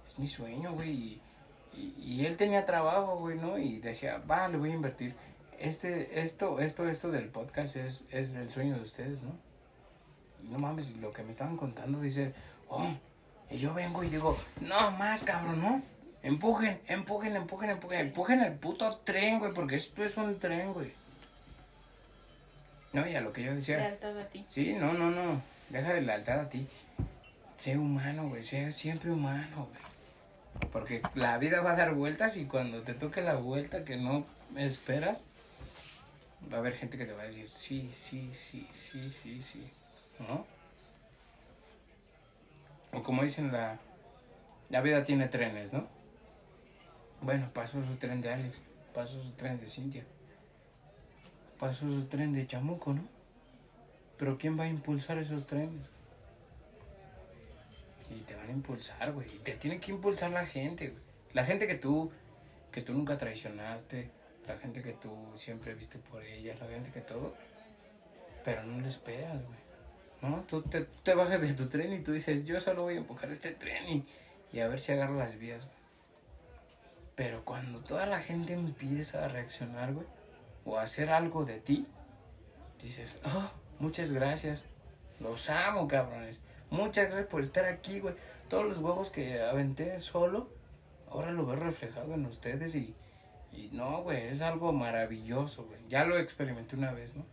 es 0.09 0.19
mi 0.19 0.27
sueño, 0.27 0.73
güey. 0.73 0.91
Y, 0.91 1.23
y, 1.99 2.27
él 2.27 2.37
tenía 2.37 2.65
trabajo, 2.65 3.17
güey, 3.19 3.39
¿no? 3.39 3.59
Y 3.59 3.79
decía, 3.79 4.19
va, 4.19 4.49
le 4.49 4.59
voy 4.59 4.71
a 4.71 4.75
invertir. 4.75 5.15
Este, 5.59 6.21
esto, 6.21 6.59
esto, 6.59 6.89
esto 6.89 7.11
del 7.11 7.29
podcast 7.29 7.77
es, 7.77 8.05
es 8.11 8.33
el 8.35 8.51
sueño 8.51 8.77
de 8.77 8.83
ustedes, 8.83 9.23
¿no? 9.23 9.33
No 10.51 10.59
mames, 10.59 10.95
lo 10.97 11.13
que 11.13 11.23
me 11.23 11.31
estaban 11.31 11.57
contando 11.57 12.01
dice, 12.01 12.35
oh, 12.69 12.95
y 13.51 13.59
yo 13.59 13.75
vengo 13.75 14.03
y 14.03 14.09
digo, 14.09 14.39
no 14.61 14.91
más, 14.93 15.23
cabrón, 15.23 15.61
¿no? 15.61 15.83
Empujen, 16.23 16.81
empujen, 16.89 17.37
empujen, 17.37 17.71
empujen, 17.71 18.01
empujen 18.01 18.41
el 18.41 18.53
puto 18.55 18.97
tren, 19.05 19.39
güey, 19.39 19.53
porque 19.53 19.77
esto 19.77 20.03
es 20.03 20.17
un 20.17 20.39
tren, 20.39 20.73
güey. 20.73 20.93
No, 22.93 23.07
y 23.07 23.15
a 23.15 23.21
lo 23.21 23.33
que 23.33 23.45
yo 23.45 23.55
decía. 23.55 23.77
Lealtad 23.77 24.19
a 24.19 24.25
ti. 24.25 24.45
Sí, 24.49 24.73
no, 24.73 24.93
no, 24.93 25.11
no. 25.11 25.43
Deja 25.69 25.93
de 25.93 26.01
lealtad 26.01 26.41
a 26.41 26.49
ti. 26.49 26.67
Sé 27.57 27.77
humano, 27.77 28.29
güey. 28.29 28.43
Sé 28.43 28.73
siempre 28.73 29.11
humano, 29.11 29.69
güey. 29.69 30.71
Porque 30.73 31.03
la 31.15 31.39
vida 31.39 31.61
va 31.61 31.73
a 31.73 31.77
dar 31.77 31.95
vueltas 31.95 32.37
y 32.37 32.47
cuando 32.47 32.83
te 32.83 32.95
toque 32.95 33.21
la 33.21 33.35
vuelta 33.35 33.85
que 33.85 33.97
no 33.97 34.27
esperas, 34.57 35.27
va 36.51 36.57
a 36.57 36.61
haber 36.61 36.75
gente 36.75 36.97
que 36.97 37.05
te 37.05 37.13
va 37.13 37.23
a 37.23 37.27
decir, 37.27 37.51
sí, 37.51 37.91
sí, 37.93 38.31
sí, 38.33 38.67
sí, 38.73 39.13
sí, 39.13 39.43
sí. 39.43 39.71
¿No? 40.19 40.47
O 42.93 43.03
como 43.03 43.23
dicen, 43.23 43.53
la, 43.53 43.79
la 44.69 44.81
vida 44.81 45.05
tiene 45.05 45.29
trenes, 45.29 45.73
¿no? 45.73 45.87
Bueno, 47.21 47.51
pasó 47.53 47.83
su 47.83 47.97
tren 47.97 48.21
de 48.21 48.33
Alex, 48.33 48.61
pasó 48.95 49.21
su 49.23 49.33
tren 49.33 49.59
de 49.59 49.67
Cintia, 49.67 50.05
pasó 51.59 51.89
su 51.89 52.07
tren 52.07 52.33
de 52.33 52.47
Chamuco, 52.47 52.93
¿no? 52.93 53.03
Pero 54.19 54.39
¿quién 54.39 54.59
va 54.59 54.65
a 54.65 54.69
impulsar 54.69 55.19
esos 55.19 55.47
trenes? 55.47 55.87
Y 58.11 58.21
te 58.21 58.35
van 58.35 58.49
a 58.49 58.53
impulsar, 58.53 59.13
güey. 59.13 59.27
Y 59.35 59.39
te 59.39 59.53
tiene 59.53 59.81
que 59.81 59.91
impulsar 59.93 60.31
la 60.31 60.47
gente, 60.47 60.89
güey. 60.89 61.03
La 61.33 61.45
gente 61.45 61.67
que 61.67 61.75
tú, 61.75 62.11
que 62.73 62.81
tú 62.83 62.95
nunca 62.95 63.19
traicionaste, 63.19 64.11
la 64.47 64.57
gente 64.57 64.83
que 64.83 64.93
tú 64.93 65.11
siempre 65.35 65.75
viste 65.75 65.99
por 65.99 66.23
ella, 66.23 66.55
la 66.61 66.67
gente 66.67 66.91
que 66.91 67.01
todo. 67.01 67.35
Pero 68.45 68.63
no 68.63 68.81
le 68.81 68.89
esperas, 68.89 69.45
güey. 69.45 69.66
¿No? 70.23 70.45
Tú 70.49 70.63
te, 70.63 70.83
te 71.03 71.15
bajas 71.15 71.41
de 71.41 71.53
tu 71.53 71.69
tren 71.69 71.93
y 71.93 72.01
tú 72.01 72.13
dices, 72.13 72.45
yo 72.45 72.59
solo 72.59 72.83
voy 72.83 72.95
a 72.95 72.99
empujar 72.99 73.31
este 73.31 73.53
tren 73.53 73.89
y, 73.89 74.07
y 74.53 74.61
a 74.61 74.69
ver 74.69 74.79
si 74.79 74.93
agarro 74.93 75.17
las 75.17 75.39
vías. 75.39 75.63
Pero 77.15 77.45
cuando 77.45 77.81
toda 77.81 78.07
la 78.07 78.21
gente 78.21 78.53
empieza 78.53 79.25
a 79.25 79.29
reaccionar, 79.29 79.95
güey, 79.95 80.07
o 80.65 80.79
a 80.79 80.83
hacer 80.83 81.11
algo 81.11 81.45
de 81.45 81.61
ti, 81.61 81.87
dices, 82.83 83.21
oh, 83.25 83.51
muchas 83.79 84.13
gracias. 84.13 84.65
Los 85.21 85.49
amo, 85.49 85.89
cabrones. 85.89 86.41
Muchas 86.71 87.07
gracias 87.07 87.29
por 87.29 87.43
estar 87.43 87.65
aquí, 87.65 88.01
güey. 88.01 88.15
Todos 88.49 88.67
los 88.67 88.79
huevos 88.79 89.11
que 89.11 89.41
aventé 89.41 89.99
solo, 89.99 90.51
ahora 91.11 91.31
lo 91.31 91.47
veo 91.47 91.57
reflejado 91.57 92.15
en 92.15 92.27
ustedes 92.27 92.75
y, 92.75 92.95
y 93.53 93.71
no, 93.73 94.03
güey, 94.03 94.25
es 94.25 94.43
algo 94.43 94.73
maravilloso, 94.73 95.65
güey. 95.65 95.81
Ya 95.89 96.05
lo 96.05 96.19
experimenté 96.19 96.77
una 96.77 96.93
vez, 96.93 97.17
¿no? 97.17 97.25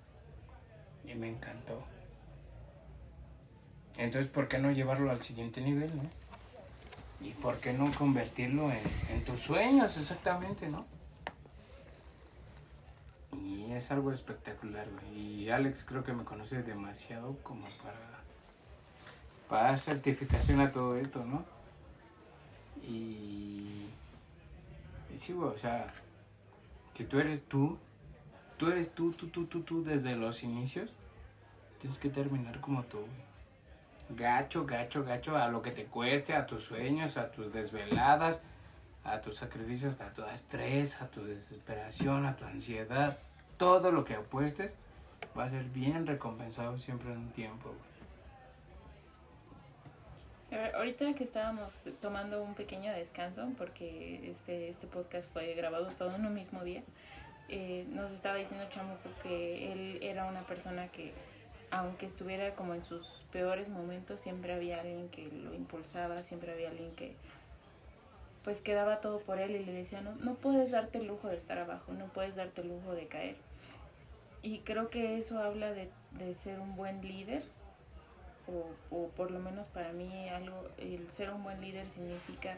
Y 1.06 1.16
me 1.16 1.28
encantó. 1.28 1.84
Entonces, 3.98 4.30
¿por 4.32 4.48
qué 4.48 4.58
no 4.58 4.72
llevarlo 4.72 5.12
al 5.12 5.22
siguiente 5.22 5.62
nivel, 5.62 5.96
no? 5.96 6.04
¿Y 7.22 7.32
por 7.32 7.60
qué 7.60 7.74
no 7.74 7.92
convertirlo 7.94 8.72
en, 8.72 8.82
en 9.10 9.24
tus 9.24 9.40
sueños, 9.40 9.98
exactamente, 9.98 10.68
no? 10.68 10.86
Y 13.32 13.72
es 13.72 13.92
algo 13.92 14.12
espectacular, 14.12 14.88
güey. 14.90 15.44
Y 15.44 15.50
Alex 15.50 15.84
creo 15.84 16.04
que 16.04 16.14
me 16.14 16.24
conoce 16.24 16.64
demasiado 16.64 17.38
como 17.44 17.66
para, 17.84 18.24
para 19.48 19.64
dar 19.64 19.80
certificación 19.80 20.60
a 20.60 20.72
todo 20.72 20.98
esto, 20.98 21.24
¿no? 21.24 21.46
Y, 22.84 23.88
y 25.12 25.16
sí, 25.16 25.34
güey, 25.34 25.50
o 25.50 25.58
sea, 25.58 25.94
si 26.94 27.06
tú 27.06 27.20
eres 27.20 27.44
tú, 27.46 27.78
tú 28.58 28.70
eres 28.70 28.94
tú, 28.94 29.14
tú, 29.14 29.28
tú, 29.28 29.46
tú, 29.46 29.62
tú 29.62 29.84
desde 29.84 30.16
los 30.16 30.44
inicios, 30.44 30.92
tienes 31.80 31.98
que 32.00 32.10
terminar 32.10 32.60
como 32.60 32.84
tú, 32.84 32.98
güey. 32.98 33.33
Gacho, 34.16 34.66
gacho, 34.66 35.04
gacho, 35.04 35.38
a 35.38 35.48
lo 35.48 35.62
que 35.62 35.72
te 35.72 35.86
cueste, 35.86 36.34
a 36.34 36.46
tus 36.46 36.64
sueños, 36.64 37.18
a 37.18 37.32
tus 37.32 37.52
desveladas, 37.52 38.42
a 39.04 39.22
tus 39.22 39.38
sacrificios, 39.38 40.00
a 40.02 40.14
tu 40.14 40.24
estrés, 40.26 41.02
a 41.02 41.08
tu 41.08 41.24
desesperación, 41.26 42.26
a 42.26 42.36
tu 42.36 42.46
ansiedad. 42.46 43.18
Todo 43.58 43.92
lo 43.92 44.04
que 44.06 44.16
apuestes 44.16 44.76
va 45.38 45.46
a 45.46 45.50
ser 45.50 45.64
bien 45.66 46.06
recompensado 46.06 46.78
siempre 46.78 47.12
en 47.12 47.18
un 47.18 47.30
tiempo. 47.32 47.74
A 50.52 50.78
ahorita 50.78 51.14
que 51.16 51.24
estábamos 51.24 51.74
tomando 52.00 52.44
un 52.44 52.54
pequeño 52.54 52.94
descanso, 52.94 53.50
porque 53.58 54.32
este, 54.32 54.70
este 54.70 54.88
podcast 54.88 55.32
fue 55.34 55.54
grabado 55.56 55.88
todo 55.88 56.16
en 56.16 56.26
un 56.26 56.34
mismo 56.34 56.64
día, 56.64 56.84
eh, 57.50 57.86
nos 57.90 58.12
estaba 58.12 58.36
diciendo 58.36 58.66
Chamuco 58.70 59.10
que 59.22 59.72
él 59.72 60.00
era 60.02 60.26
una 60.26 60.42
persona 60.42 60.88
que, 60.88 61.14
aunque 61.74 62.06
estuviera 62.06 62.54
como 62.54 62.76
en 62.76 62.84
sus 62.84 63.26
peores 63.32 63.68
momentos, 63.68 64.22
siempre 64.22 64.54
había 64.54 64.82
alguien 64.82 65.10
que 65.10 65.28
lo 65.28 65.56
impulsaba, 65.56 66.20
siempre 66.20 66.52
había 66.54 66.70
alguien 66.70 66.94
que 66.96 67.16
pues 68.44 68.62
quedaba 68.62 69.02
todo 69.02 69.22
por 69.22 69.40
él 69.40 69.56
y 69.56 69.66
le 69.66 69.74
decía, 69.74 70.02
no, 70.02 70.14
no 70.16 70.36
puedes 70.36 70.70
darte 70.70 71.00
el 71.00 71.08
lujo 71.08 71.30
de 71.30 71.38
estar 71.38 71.58
abajo, 71.58 71.92
no 71.94 72.06
puedes 72.08 72.36
darte 72.36 72.62
el 72.62 72.68
lujo 72.68 72.94
de 72.94 73.08
caer. 73.08 73.38
Y 74.44 74.60
creo 74.60 74.90
que 74.92 75.18
eso 75.18 75.40
habla 75.40 75.72
de, 75.72 75.90
de 76.12 76.36
ser 76.36 76.60
un 76.60 76.76
buen 76.76 77.02
líder, 77.02 77.44
o, 78.46 78.96
o 78.96 79.08
por 79.08 79.32
lo 79.32 79.40
menos 79.40 79.68
para 79.68 79.94
mí 79.94 80.30
algo, 80.30 80.68
el 80.78 81.10
ser 81.12 81.32
un 81.32 81.44
buen 81.44 81.60
líder 81.60 81.90
significa 81.90 82.56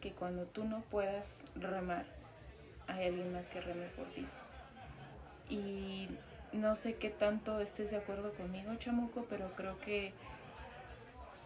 que 0.00 0.12
cuando 0.12 0.44
tú 0.44 0.64
no 0.64 0.82
puedas 0.82 1.38
remar, 1.56 2.04
hay 2.86 3.06
alguien 3.06 3.32
más 3.32 3.48
que 3.48 3.60
reme 3.60 3.86
por 3.96 4.06
ti. 4.10 4.24
Y 5.48 6.10
no 6.56 6.76
sé 6.76 6.94
qué 6.94 7.10
tanto 7.10 7.60
estés 7.60 7.90
de 7.90 7.96
acuerdo 7.96 8.32
conmigo, 8.34 8.74
Chamuco, 8.76 9.26
pero 9.28 9.50
creo 9.56 9.78
que 9.80 10.12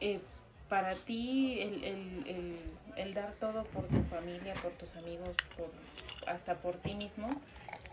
eh, 0.00 0.20
para 0.68 0.94
ti 0.94 1.60
el, 1.60 1.84
el, 1.84 2.26
el, 2.26 2.56
el, 2.96 3.14
dar 3.14 3.32
todo 3.34 3.64
por 3.64 3.86
tu 3.88 4.02
familia, 4.04 4.54
por 4.54 4.72
tus 4.72 4.94
amigos, 4.96 5.36
por, 5.56 5.70
hasta 6.28 6.54
por 6.56 6.76
ti 6.76 6.94
mismo, 6.94 7.28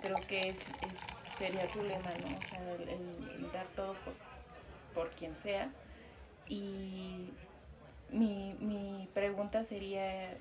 creo 0.02 0.18
que 0.28 0.50
es, 0.50 0.58
es 0.60 1.18
sería 1.38 1.68
tu 1.68 1.82
lema, 1.84 2.12
¿no? 2.22 2.36
O 2.36 2.50
sea, 2.50 2.74
el, 2.74 2.90
el 2.90 3.52
dar 3.52 3.68
todo 3.76 3.94
por, 3.94 4.14
por 4.94 5.10
quien 5.12 5.36
sea. 5.36 5.70
Y 6.48 7.32
mi, 8.12 8.56
mi 8.60 9.10
pregunta 9.14 9.64
sería, 9.64 10.38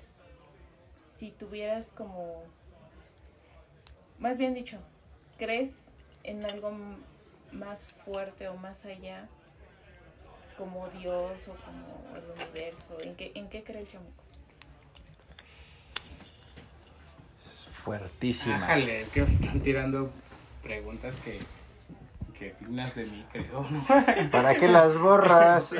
si 1.17 1.31
tuvieras 1.31 1.89
como, 1.91 2.43
más 4.19 4.37
bien 4.37 4.53
dicho, 4.53 4.79
¿crees 5.37 5.86
en 6.27 6.45
algo 6.45 6.71
más 7.51 7.79
fuerte 8.05 8.47
o 8.49 8.55
más 8.57 8.85
allá, 8.85 9.27
como 10.57 10.87
Dios 10.89 11.47
o 11.47 11.55
como 11.65 12.15
el 12.15 12.23
universo? 12.35 13.01
¿En 13.01 13.15
qué, 13.15 13.31
en 13.33 13.49
qué 13.49 13.63
cree 13.63 13.81
el 13.81 13.87
chamuco? 13.87 14.23
Es 17.45 17.67
fuertísima. 17.69 18.57
Ájale, 18.57 19.01
es 19.01 19.09
que 19.09 19.23
me 19.23 19.31
están 19.31 19.61
tirando 19.61 20.11
preguntas 20.61 21.15
que, 21.23 21.39
que 22.37 22.53
dignas 22.59 22.93
de 22.93 23.05
mí, 23.05 23.25
creo, 23.31 23.65
¿no? 23.69 23.85
¿Para 24.31 24.59
qué 24.59 24.67
las 24.67 24.97
borras? 24.99 25.73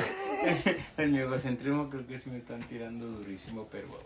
en 0.96 1.12
mi 1.12 1.18
egocentrismo 1.18 1.90
creo 1.90 2.06
que 2.06 2.18
sí 2.18 2.30
me 2.30 2.38
están 2.38 2.60
tirando 2.60 3.06
durísimo, 3.06 3.68
pero 3.70 3.98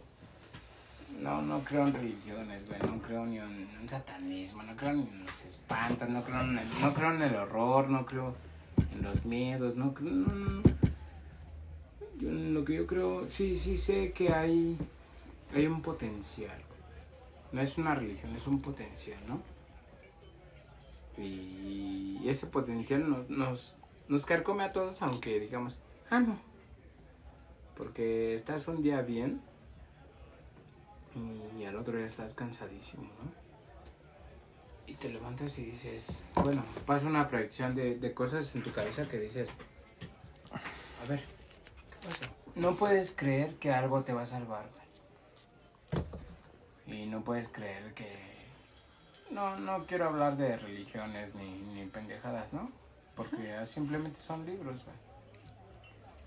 no, 1.20 1.42
no 1.42 1.64
creo 1.64 1.86
en 1.86 1.94
religiones, 1.94 2.68
güey. 2.68 2.80
No 2.80 3.00
creo 3.00 3.26
ni 3.26 3.38
en, 3.38 3.68
en 3.80 3.88
satanismo, 3.88 4.62
no 4.62 4.76
creo 4.76 4.92
ni 4.92 5.02
en 5.02 5.24
los 5.24 5.44
espantos, 5.44 6.08
no 6.08 6.22
creo 6.22 6.40
en 6.40 6.58
el, 6.58 6.68
no 6.80 6.92
creo 6.94 7.14
en 7.14 7.22
el 7.22 7.34
horror, 7.36 7.88
no 7.88 8.04
creo 8.06 8.34
en 8.92 9.02
los 9.02 9.24
miedos, 9.24 9.76
no 9.76 9.94
creo. 9.94 10.10
No, 10.10 10.34
no, 10.34 10.50
no. 10.50 10.62
Yo, 12.18 12.28
en 12.28 12.54
lo 12.54 12.64
que 12.64 12.74
yo 12.76 12.86
creo, 12.86 13.30
sí, 13.30 13.54
sí 13.54 13.76
sé 13.76 14.12
que 14.12 14.32
hay, 14.32 14.76
hay 15.54 15.66
un 15.66 15.82
potencial. 15.82 16.58
No 17.52 17.60
es 17.60 17.76
una 17.78 17.94
religión, 17.94 18.34
es 18.34 18.46
un 18.46 18.60
potencial, 18.60 19.18
¿no? 19.28 19.40
Y 21.22 22.20
ese 22.26 22.46
potencial 22.46 23.08
nos, 23.08 23.28
nos, 23.28 23.74
nos 24.08 24.24
carcome 24.24 24.64
a 24.64 24.72
todos, 24.72 25.02
aunque 25.02 25.38
digamos, 25.38 25.78
ah, 26.10 26.20
no. 26.20 26.38
Porque 27.76 28.34
estás 28.34 28.66
un 28.68 28.82
día 28.82 29.02
bien 29.02 29.40
y 31.58 31.64
al 31.64 31.76
otro 31.76 31.96
día 31.96 32.06
estás 32.06 32.34
cansadísimo, 32.34 33.04
¿no? 33.04 33.42
Y 34.86 34.94
te 34.94 35.08
levantas 35.08 35.58
y 35.58 35.64
dices, 35.64 36.22
bueno, 36.34 36.64
pasa 36.86 37.06
una 37.06 37.28
proyección 37.28 37.74
de, 37.74 37.96
de 37.98 38.14
cosas 38.14 38.54
en 38.54 38.62
tu 38.62 38.72
cabeza 38.72 39.08
que 39.08 39.18
dices, 39.18 39.50
a 41.02 41.08
ver, 41.08 41.20
¿qué 41.20 42.08
pasa? 42.08 42.26
No 42.54 42.74
puedes 42.76 43.12
creer 43.12 43.54
que 43.54 43.72
algo 43.72 44.02
te 44.04 44.12
va 44.12 44.22
a 44.22 44.26
salvar, 44.26 44.68
güey. 46.86 47.02
Y 47.02 47.06
no 47.06 47.22
puedes 47.24 47.48
creer 47.48 47.94
que... 47.94 48.32
No, 49.30 49.56
no 49.58 49.86
quiero 49.86 50.08
hablar 50.08 50.36
de 50.36 50.58
religiones 50.58 51.34
ni, 51.34 51.58
ni 51.58 51.86
pendejadas, 51.86 52.52
¿no? 52.52 52.70
Porque 53.16 53.64
simplemente 53.64 54.20
son 54.20 54.44
libros, 54.44 54.84
güey. 54.84 54.96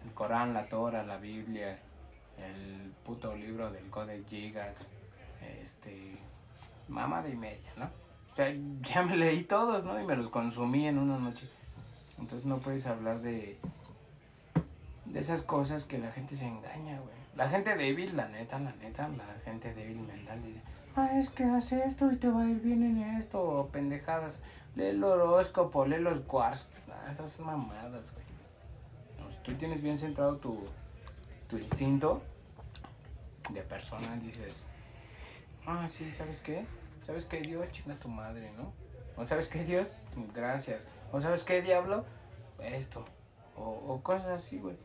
El 0.03 0.13
Corán, 0.13 0.53
la 0.53 0.67
Torah, 0.67 1.03
la 1.03 1.17
Biblia, 1.17 1.79
el 2.37 2.91
puto 3.03 3.35
libro 3.35 3.71
del 3.71 3.89
Codex 3.89 4.27
Gigax, 4.29 4.89
este, 5.61 6.17
mamada 6.87 7.29
y 7.29 7.35
media, 7.35 7.71
¿no? 7.77 7.85
O 8.31 8.35
sea, 8.35 8.53
ya 8.81 9.03
me 9.03 9.17
leí 9.17 9.43
todos, 9.43 9.83
¿no? 9.83 9.99
Y 9.99 10.05
me 10.05 10.15
los 10.15 10.29
consumí 10.29 10.87
en 10.87 10.97
una 10.97 11.17
noche. 11.17 11.47
Entonces 12.17 12.45
no 12.45 12.57
puedes 12.59 12.87
hablar 12.87 13.21
de, 13.21 13.57
de 15.05 15.19
esas 15.19 15.41
cosas 15.41 15.83
que 15.83 15.97
la 15.97 16.11
gente 16.11 16.35
se 16.35 16.47
engaña, 16.47 16.99
güey. 16.99 17.15
La 17.35 17.49
gente 17.49 17.75
débil, 17.75 18.15
la 18.15 18.29
neta, 18.29 18.57
la 18.59 18.71
neta, 18.73 19.09
la 19.09 19.25
gente 19.43 19.73
débil 19.73 19.99
mental 19.99 20.41
dice, 20.41 20.61
ah, 20.95 21.17
es 21.17 21.29
que 21.29 21.43
hace 21.43 21.83
esto 21.83 22.09
y 22.09 22.15
te 22.15 22.29
va 22.29 22.43
a 22.43 22.49
ir 22.49 22.61
bien 22.61 22.81
en 22.83 23.17
esto, 23.17 23.67
pendejadas. 23.73 24.37
Lee 24.75 24.87
el 24.87 25.03
horóscopo, 25.03 25.85
lee 25.85 25.99
los 25.99 26.19
quarks, 26.19 26.69
ah, 26.89 27.11
esas 27.11 27.37
mamadas, 27.39 28.13
güey. 28.13 28.25
Si 29.31 29.37
tú 29.43 29.53
tienes 29.55 29.81
bien 29.81 29.97
centrado 29.97 30.37
tu, 30.37 30.57
tu 31.47 31.57
instinto 31.57 32.21
de 33.51 33.61
persona, 33.61 34.15
dices, 34.17 34.65
ah, 35.65 35.87
sí, 35.87 36.11
¿sabes 36.11 36.41
qué? 36.41 36.65
¿Sabes 37.01 37.25
qué, 37.25 37.41
Dios? 37.41 37.71
Chinga 37.71 37.95
tu 37.95 38.07
madre, 38.07 38.51
¿no? 38.57 38.73
¿O 39.17 39.25
sabes 39.25 39.47
qué, 39.47 39.63
Dios? 39.63 39.95
Gracias. 40.33 40.87
¿O 41.11 41.19
sabes 41.19 41.43
qué, 41.43 41.61
diablo? 41.61 42.03
Esto. 42.59 43.05
O, 43.55 44.01
cosas 44.01 44.27
así, 44.27 44.57
güey. 44.59 44.75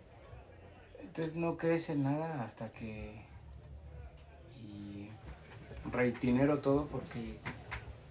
Entonces 1.01 1.35
no 1.35 1.57
crees 1.57 1.88
en 1.90 2.05
nada 2.05 2.42
hasta 2.42 2.70
que... 2.70 3.25
Y 4.62 5.09
reitinero 5.90 6.59
todo 6.61 6.87
porque... 6.87 7.38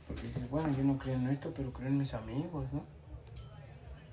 Porque 0.08 0.24
dices, 0.24 0.50
bueno, 0.50 0.76
yo 0.76 0.84
no 0.84 0.98
creo 0.98 1.16
en 1.16 1.30
esto, 1.30 1.54
pero 1.56 1.72
creo 1.72 1.88
en 1.88 2.00
mis 2.00 2.14
amigos, 2.16 2.74
¿no? 2.74 2.84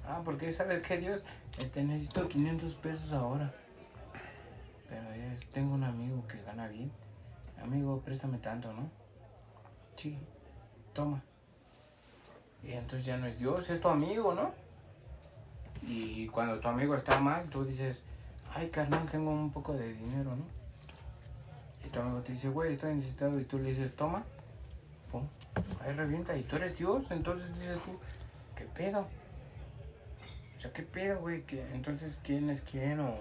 Ah, 0.07 0.21
porque 0.25 0.53
¿sabes 0.53 0.87
qué, 0.87 0.99
Dios? 0.99 1.25
Este, 1.59 1.83
necesito 1.83 2.29
500 2.29 2.75
pesos 2.77 3.13
ahora. 3.13 3.53
Pero 4.89 5.11
es, 5.13 5.47
tengo 5.51 5.75
un 5.75 5.85
amigo 5.85 6.27
que 6.29 6.41
gana 6.43 6.69
bien. 6.69 6.91
Amigo, 7.63 8.01
préstame 8.01 8.39
tanto, 8.39 8.73
¿no? 8.73 8.89
Sí, 9.97 10.19
toma. 10.93 11.23
Y 12.63 12.73
entonces 12.73 13.05
ya 13.07 13.17
no 13.17 13.27
es 13.27 13.39
Dios, 13.39 13.69
es 13.71 13.81
tu 13.81 13.89
amigo, 13.89 14.35
¿no? 14.35 14.53
Y 15.83 16.27
cuando 16.29 16.59
tu 16.61 16.69
amigo 16.69 16.95
está 16.95 17.21
mal, 17.21 17.49
tú 17.49 17.65
dices, 17.65 18.03
ay, 18.55 18.69
carnal, 18.71 19.09
tengo 19.11 19.31
un 19.31 19.51
poco 19.53 19.73
de 19.75 19.93
dinero, 19.95 20.31
¿no? 20.37 20.45
Y 21.85 21.89
tu 21.91 22.01
amigo 22.01 22.21
te 22.23 22.33
dice, 22.33 22.49
güey, 22.49 22.73
estoy 22.73 22.95
necesitado. 22.95 23.39
Y 23.41 23.45
tú 23.45 23.59
le 23.59 23.71
dices, 23.71 23.95
toma. 23.95 24.25
Pum. 25.11 25.23
Ahí 25.81 25.93
revienta. 25.93 26.37
Y 26.37 26.43
tú 26.43 26.57
eres 26.57 26.77
Dios. 26.77 27.11
Entonces 27.11 27.55
dices 27.55 27.79
tú, 27.81 27.99
¿qué 28.57 28.65
pedo? 28.65 29.07
O 30.57 30.61
sea, 30.61 30.73
¿qué 30.73 30.83
pedo, 30.83 31.21
güey? 31.21 31.43
¿Qué- 31.43 31.67
Entonces, 31.75 32.19
¿quién 32.25 32.51
es 32.51 32.63
quién? 32.63 32.99
O, 33.01 33.15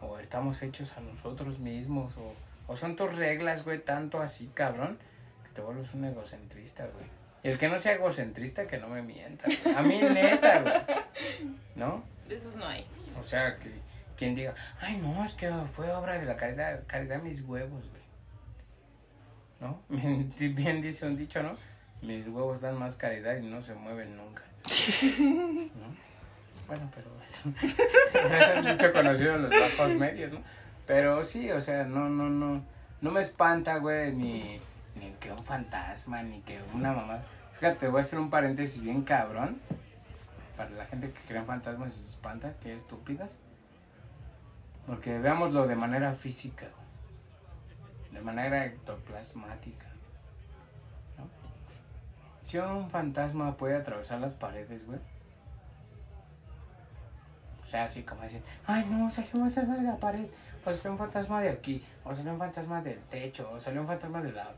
o 0.00 0.18
estamos 0.18 0.62
hechos 0.62 0.96
a 0.96 1.00
nosotros 1.00 1.58
mismos. 1.58 2.16
O, 2.16 2.34
o 2.72 2.76
son 2.76 2.96
tus 2.96 3.14
reglas, 3.16 3.64
güey, 3.64 3.78
tanto 3.78 4.20
así, 4.20 4.50
cabrón, 4.54 4.98
que 5.44 5.50
te 5.50 5.60
vuelves 5.60 5.92
un 5.94 6.04
egocentrista, 6.04 6.86
güey. 6.86 7.06
Y 7.42 7.48
el 7.48 7.58
que 7.58 7.68
no 7.68 7.78
sea 7.78 7.94
egocentrista, 7.94 8.66
que 8.66 8.78
no 8.78 8.88
me 8.88 9.02
mienta. 9.02 9.46
güey. 9.46 9.74
A 9.74 9.82
mí, 9.82 9.98
neta, 10.00 10.60
güey. 10.60 10.74
¿No? 11.74 12.04
De 12.28 12.36
esos 12.36 12.54
no 12.56 12.66
hay. 12.66 12.86
O 13.20 13.24
sea, 13.24 13.58
que 13.58 13.70
quien 14.16 14.34
diga, 14.34 14.54
ay, 14.80 14.98
no, 14.98 15.24
es 15.24 15.32
que 15.32 15.50
fue 15.50 15.90
obra 15.92 16.18
de 16.18 16.26
la 16.26 16.36
caridad, 16.36 16.82
caridad 16.86 17.22
mis 17.22 17.40
huevos, 17.40 17.88
güey. 17.88 18.00
¿No? 19.60 19.80
Bien, 19.88 20.54
bien 20.54 20.82
dice 20.82 21.06
un 21.06 21.16
dicho, 21.16 21.42
¿no? 21.42 21.56
Mis 22.02 22.28
huevos 22.28 22.60
dan 22.60 22.78
más 22.78 22.94
caridad 22.96 23.36
y 23.36 23.46
no 23.46 23.62
se 23.62 23.74
mueven 23.74 24.16
nunca. 24.16 24.42
¿No? 25.20 26.10
Bueno, 26.70 26.88
pero 26.94 27.10
eso, 27.20 27.48
es 27.58 28.66
mucho 28.68 28.92
conocido 28.92 29.34
en 29.34 29.42
los 29.42 29.50
bajos 29.50 29.90
medios, 29.96 30.32
¿no? 30.32 30.40
Pero 30.86 31.24
sí, 31.24 31.50
o 31.50 31.60
sea, 31.60 31.82
no, 31.82 32.08
no, 32.08 32.30
no, 32.30 32.62
no 33.00 33.10
me 33.10 33.20
espanta, 33.20 33.78
güey, 33.78 34.14
ni, 34.14 34.60
que 35.18 35.32
un 35.32 35.44
fantasma, 35.44 36.22
ni 36.22 36.42
que 36.42 36.60
una 36.72 36.92
mamá. 36.92 37.22
Fíjate, 37.58 37.88
voy 37.88 37.98
a 37.98 38.00
hacer 38.02 38.20
un 38.20 38.30
paréntesis 38.30 38.80
bien 38.80 39.02
cabrón. 39.02 39.60
Para 40.56 40.70
la 40.70 40.86
gente 40.86 41.10
que 41.10 41.20
cree 41.22 41.40
en 41.40 41.46
fantasmas 41.46 41.92
y 41.96 42.02
se 42.02 42.10
espanta, 42.10 42.54
que 42.60 42.72
estúpidas. 42.72 43.40
Porque 44.86 45.18
veámoslo 45.18 45.66
de 45.66 45.74
manera 45.74 46.12
física, 46.12 46.68
de 48.12 48.20
manera 48.20 48.64
ectoplasmática. 48.64 49.86
¿no? 51.18 51.28
Si 52.42 52.58
un 52.58 52.88
fantasma 52.90 53.56
puede 53.56 53.74
atravesar 53.74 54.20
las 54.20 54.34
paredes, 54.34 54.86
güey. 54.86 55.00
O 57.70 57.72
sea, 57.72 57.84
así 57.84 58.02
como 58.02 58.22
decir, 58.22 58.42
ay 58.66 58.84
no, 58.90 59.08
salió 59.12 59.30
un 59.34 59.48
fantasma 59.52 59.76
de 59.76 59.82
la 59.84 59.96
pared, 59.96 60.26
o 60.66 60.72
salió 60.72 60.90
un 60.90 60.98
fantasma 60.98 61.40
de 61.40 61.50
aquí, 61.50 61.80
o 62.02 62.12
salió 62.12 62.32
un 62.32 62.38
fantasma 62.40 62.82
del 62.82 62.98
techo, 63.04 63.48
o 63.52 63.60
salió 63.60 63.80
un 63.82 63.86
fantasma 63.86 64.20
de 64.20 64.32
la 64.32 64.50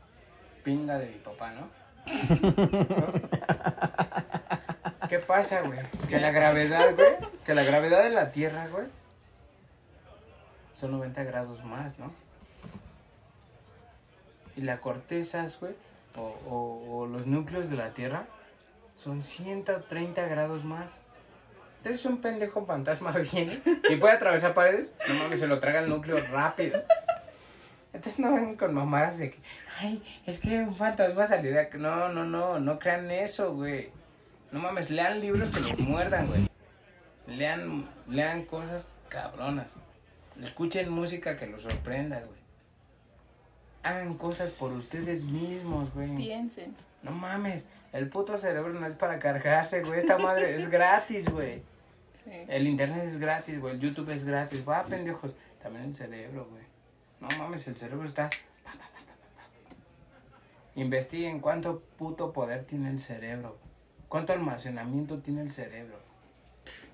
pinga 0.63 0.97
de 0.97 1.05
mi 1.11 1.19
papá, 1.19 1.51
¿no? 1.51 1.67
¿Qué 5.09 5.19
pasa, 5.19 5.61
güey? 5.61 5.79
Que 6.09 6.19
la 6.19 6.31
gravedad, 6.31 6.95
güey, 6.95 7.15
que 7.45 7.53
la 7.53 7.61
gravedad 7.63 8.01
de 8.03 8.09
la 8.09 8.31
Tierra, 8.31 8.65
güey, 8.67 8.87
son 10.73 10.91
90 10.93 11.23
grados 11.23 11.63
más, 11.63 11.99
¿no? 11.99 12.11
Y 14.55 14.61
la 14.61 14.81
corteza, 14.81 15.45
güey, 15.61 15.75
o, 16.15 16.21
o- 16.49 16.97
o 17.01 17.05
los 17.05 17.27
núcleos 17.27 17.69
de 17.69 17.75
la 17.77 17.93
Tierra 17.93 18.25
son 18.95 19.21
130 19.21 20.25
grados 20.27 20.63
más. 20.63 20.99
Entonces 21.83 22.05
un 22.05 22.21
pendejo 22.21 22.65
fantasma 22.65 23.11
viene 23.33 23.51
y 23.89 23.97
puede 23.97 24.13
atravesar 24.13 24.53
paredes, 24.53 24.89
no 25.09 25.15
mames, 25.15 25.41
se 25.41 25.47
lo 25.47 25.59
traga 25.59 25.81
el 25.81 25.89
núcleo 25.89 26.17
rápido. 26.31 26.81
Entonces 27.91 28.19
no 28.19 28.33
vengan 28.33 28.55
con 28.55 28.73
mamadas 28.73 29.17
de 29.17 29.31
que, 29.31 29.39
ay, 29.81 30.01
es 30.25 30.39
que 30.39 30.59
un 30.59 30.73
fantasma 30.73 31.25
salió 31.25 31.51
de 31.51 31.59
aquí. 31.59 31.77
No, 31.77 32.07
no, 32.07 32.23
no, 32.23 32.57
no 32.57 32.79
crean 32.79 33.11
eso, 33.11 33.53
güey. 33.53 33.91
No 34.53 34.61
mames, 34.61 34.91
lean 34.91 35.19
libros 35.19 35.49
que 35.49 35.59
los 35.59 35.77
muerdan, 35.77 36.25
güey. 36.27 36.47
Lean, 37.27 37.89
lean 38.07 38.45
cosas 38.45 38.87
cabronas. 39.09 39.75
Escuchen 40.41 40.89
música 40.89 41.35
que 41.35 41.47
los 41.47 41.63
sorprenda, 41.63 42.21
güey. 42.21 42.39
Hagan 43.83 44.13
cosas 44.13 44.51
por 44.51 44.71
ustedes 44.71 45.23
mismos, 45.25 45.93
güey. 45.93 46.15
Piensen. 46.15 46.77
No 47.01 47.11
mames, 47.11 47.67
el 47.91 48.07
puto 48.07 48.37
cerebro 48.37 48.71
no 48.71 48.87
es 48.87 48.95
para 48.95 49.19
cargarse, 49.19 49.81
güey. 49.81 49.99
Esta 49.99 50.17
madre 50.17 50.55
es 50.55 50.69
gratis, 50.69 51.27
güey. 51.27 51.72
Sí. 52.25 52.31
El 52.47 52.67
internet 52.67 53.03
es 53.05 53.17
gratis, 53.19 53.59
güey. 53.59 53.73
El 53.75 53.79
YouTube 53.79 54.09
es 54.11 54.23
gratis. 54.25 54.67
Va, 54.67 54.83
pendejos. 54.85 55.33
También 55.61 55.85
el 55.85 55.93
cerebro, 55.93 56.47
güey. 56.49 56.63
No 57.19 57.27
mames, 57.37 57.67
el 57.67 57.75
cerebro 57.77 58.05
está. 58.05 58.29
pa, 58.63 58.71
pa, 58.71 58.77
pa. 58.77 59.01
Investiguen 60.75 61.39
cuánto 61.39 61.81
puto 61.97 62.33
poder 62.33 62.65
tiene 62.65 62.89
el 62.89 62.99
cerebro. 62.99 63.57
Cuánto 64.09 64.33
almacenamiento 64.33 65.19
tiene 65.19 65.41
el 65.41 65.51
cerebro. 65.51 65.97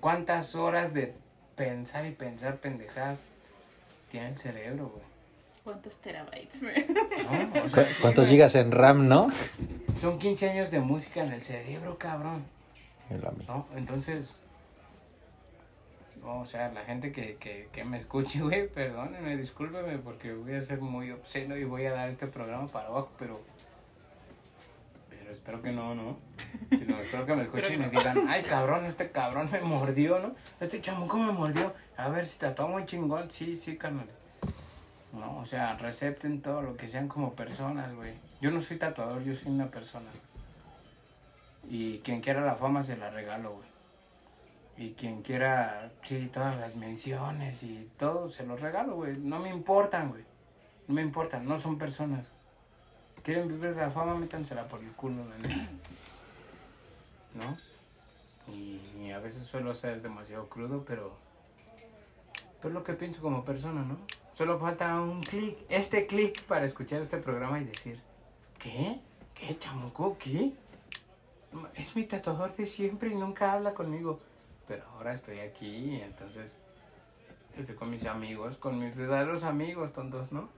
Cuántas 0.00 0.54
horas 0.54 0.92
de 0.94 1.14
pensar 1.56 2.06
y 2.06 2.12
pensar 2.12 2.56
pendejadas 2.58 3.20
tiene 4.10 4.28
el 4.28 4.36
cerebro, 4.38 4.88
güey. 4.88 5.04
¿Cuántos 5.64 5.94
terabytes? 6.00 6.62
¿No? 6.62 7.60
O 7.60 7.62
¿Cu- 7.62 7.68
sea, 7.68 7.86
sí, 7.86 8.00
¿Cuántos 8.00 8.24
güey. 8.26 8.36
gigas 8.36 8.54
en 8.54 8.72
RAM, 8.72 9.08
no? 9.08 9.28
Son 10.00 10.18
15 10.18 10.50
años 10.50 10.70
de 10.70 10.80
música 10.80 11.22
en 11.22 11.32
el 11.32 11.42
cerebro, 11.42 11.98
cabrón. 11.98 12.44
El. 13.10 13.20
¿no? 13.46 13.66
Entonces, 13.76 14.42
No, 16.20 16.40
o 16.40 16.44
sea, 16.44 16.70
la 16.72 16.84
gente 16.84 17.12
que, 17.12 17.36
que, 17.36 17.68
que 17.72 17.84
me 17.84 17.96
escuche, 17.96 18.40
güey, 18.42 18.68
perdónenme, 18.68 19.36
discúlpeme 19.36 19.98
porque 19.98 20.32
voy 20.32 20.54
a 20.54 20.60
ser 20.60 20.80
muy 20.80 21.10
obsceno 21.10 21.56
y 21.56 21.64
voy 21.64 21.86
a 21.86 21.92
dar 21.92 22.08
este 22.08 22.26
programa 22.26 22.66
para 22.66 22.88
abajo, 22.88 23.10
pero... 23.18 23.40
Pero 25.08 25.30
espero 25.30 25.62
que 25.62 25.72
no, 25.72 25.94
¿no? 25.94 26.18
Sino 26.70 26.98
espero 27.00 27.26
que 27.26 27.34
me 27.34 27.42
escuchen 27.42 27.74
y 27.74 27.76
me 27.76 27.88
digan, 27.88 28.26
ay, 28.28 28.42
cabrón, 28.42 28.84
este 28.84 29.10
cabrón 29.10 29.48
me 29.50 29.60
mordió, 29.60 30.18
¿no? 30.18 30.34
Este 30.60 30.80
chamuco 30.80 31.18
me 31.18 31.32
mordió. 31.32 31.72
A 31.96 32.08
ver 32.08 32.26
si 32.26 32.38
tatuó 32.38 32.68
muy 32.68 32.84
chingón. 32.84 33.30
Sí, 33.30 33.56
sí, 33.56 33.76
carnal. 33.76 34.08
No, 35.12 35.38
o 35.38 35.44
sea, 35.44 35.76
recepten 35.76 36.40
todo 36.40 36.62
lo 36.62 36.76
que 36.76 36.86
sean 36.86 37.08
como 37.08 37.34
personas, 37.34 37.92
güey. 37.94 38.14
Yo 38.40 38.50
no 38.50 38.60
soy 38.60 38.76
tatuador, 38.76 39.22
yo 39.24 39.34
soy 39.34 39.52
una 39.52 39.70
persona. 39.70 40.08
Y 41.68 41.98
quien 41.98 42.20
quiera 42.20 42.40
la 42.40 42.54
fama 42.54 42.82
se 42.82 42.96
la 42.96 43.10
regalo, 43.10 43.54
güey. 43.54 43.69
Y 44.80 44.94
quien 44.94 45.20
quiera, 45.20 45.92
sí, 46.02 46.30
todas 46.32 46.58
las 46.58 46.74
menciones 46.74 47.64
y 47.64 47.90
todo, 47.98 48.30
se 48.30 48.46
los 48.46 48.62
regalo, 48.62 48.94
güey. 48.94 49.14
No 49.18 49.38
me 49.38 49.50
importan, 49.50 50.08
güey. 50.08 50.24
No 50.88 50.94
me 50.94 51.02
importan, 51.02 51.44
no 51.44 51.58
son 51.58 51.76
personas. 51.76 52.30
Quieren 53.22 53.46
vivir 53.48 53.76
la 53.76 53.90
fama, 53.90 54.14
métansela 54.14 54.66
por 54.68 54.80
el 54.80 54.90
culo, 54.92 55.22
la 55.28 55.36
neta. 55.36 55.68
¿No? 57.34 57.58
Y, 58.54 59.10
a 59.10 59.18
veces 59.18 59.44
suelo 59.44 59.74
ser 59.74 60.00
demasiado 60.00 60.48
crudo, 60.48 60.82
pero... 60.86 61.14
Pero 62.62 62.68
es 62.70 62.74
lo 62.74 62.82
que 62.82 62.94
pienso 62.94 63.20
como 63.20 63.44
persona, 63.44 63.82
¿no? 63.82 63.98
Solo 64.32 64.58
falta 64.58 64.98
un 64.98 65.20
clic, 65.20 65.58
este 65.68 66.06
clic 66.06 66.42
para 66.44 66.64
escuchar 66.64 67.02
este 67.02 67.18
programa 67.18 67.60
y 67.60 67.64
decir, 67.64 68.00
¿qué? 68.58 68.98
¿Qué, 69.34 69.58
chamuco? 69.58 70.16
¿Qué? 70.18 70.54
Es 71.74 71.94
mi 71.94 72.04
tatuador 72.04 72.56
de 72.56 72.64
siempre 72.64 73.10
y 73.10 73.14
nunca 73.14 73.52
habla 73.52 73.74
conmigo. 73.74 74.20
Pero 74.70 74.84
ahora 74.94 75.12
estoy 75.12 75.40
aquí 75.40 75.66
y 75.66 76.00
entonces 76.00 76.56
estoy 77.58 77.74
con 77.74 77.90
mis 77.90 78.06
amigos, 78.06 78.56
con 78.56 78.78
mis 78.78 78.94
verdaderos 78.94 79.42
amigos, 79.42 79.92
tontos, 79.92 80.30
¿no? 80.30 80.48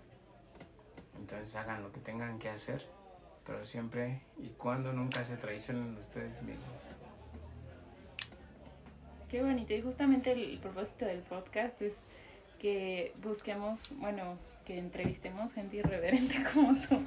Entonces 1.19 1.57
hagan 1.57 1.83
lo 1.83 1.91
que 1.93 2.01
tengan 2.01 2.39
que 2.39 2.51
hacer, 2.51 2.85
pero 3.47 3.65
siempre 3.65 4.21
y 4.37 4.49
cuando 4.49 4.93
nunca 4.93 5.25
se 5.25 5.39
traicionen 5.39 5.97
ustedes 5.97 6.43
mismos. 6.43 6.89
Qué 9.31 9.41
bonito. 9.43 9.73
Y 9.73 9.81
justamente 9.81 10.33
el, 10.33 10.59
propósito 10.59 11.07
del 11.07 11.21
podcast 11.21 11.81
es 11.81 11.95
que 12.61 13.15
busquemos, 13.23 13.81
bueno, 13.97 14.37
que 14.67 14.79
entrevistemos 14.79 15.55
gente 15.55 15.79
irreverente 15.79 16.35
como 16.53 16.75
tú, 16.75 17.01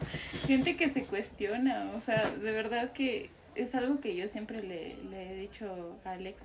gente 0.47 0.75
que 0.75 0.89
se 0.89 1.03
cuestiona, 1.03 1.91
o 1.95 1.99
sea, 1.99 2.31
de 2.31 2.51
verdad 2.51 2.93
que 2.93 3.29
es 3.53 3.75
algo 3.75 4.01
que 4.01 4.15
yo 4.15 4.27
siempre 4.27 4.63
le, 4.63 4.95
le 5.11 5.33
he 5.33 5.35
dicho 5.35 5.99
a 6.03 6.13
Alex 6.13 6.41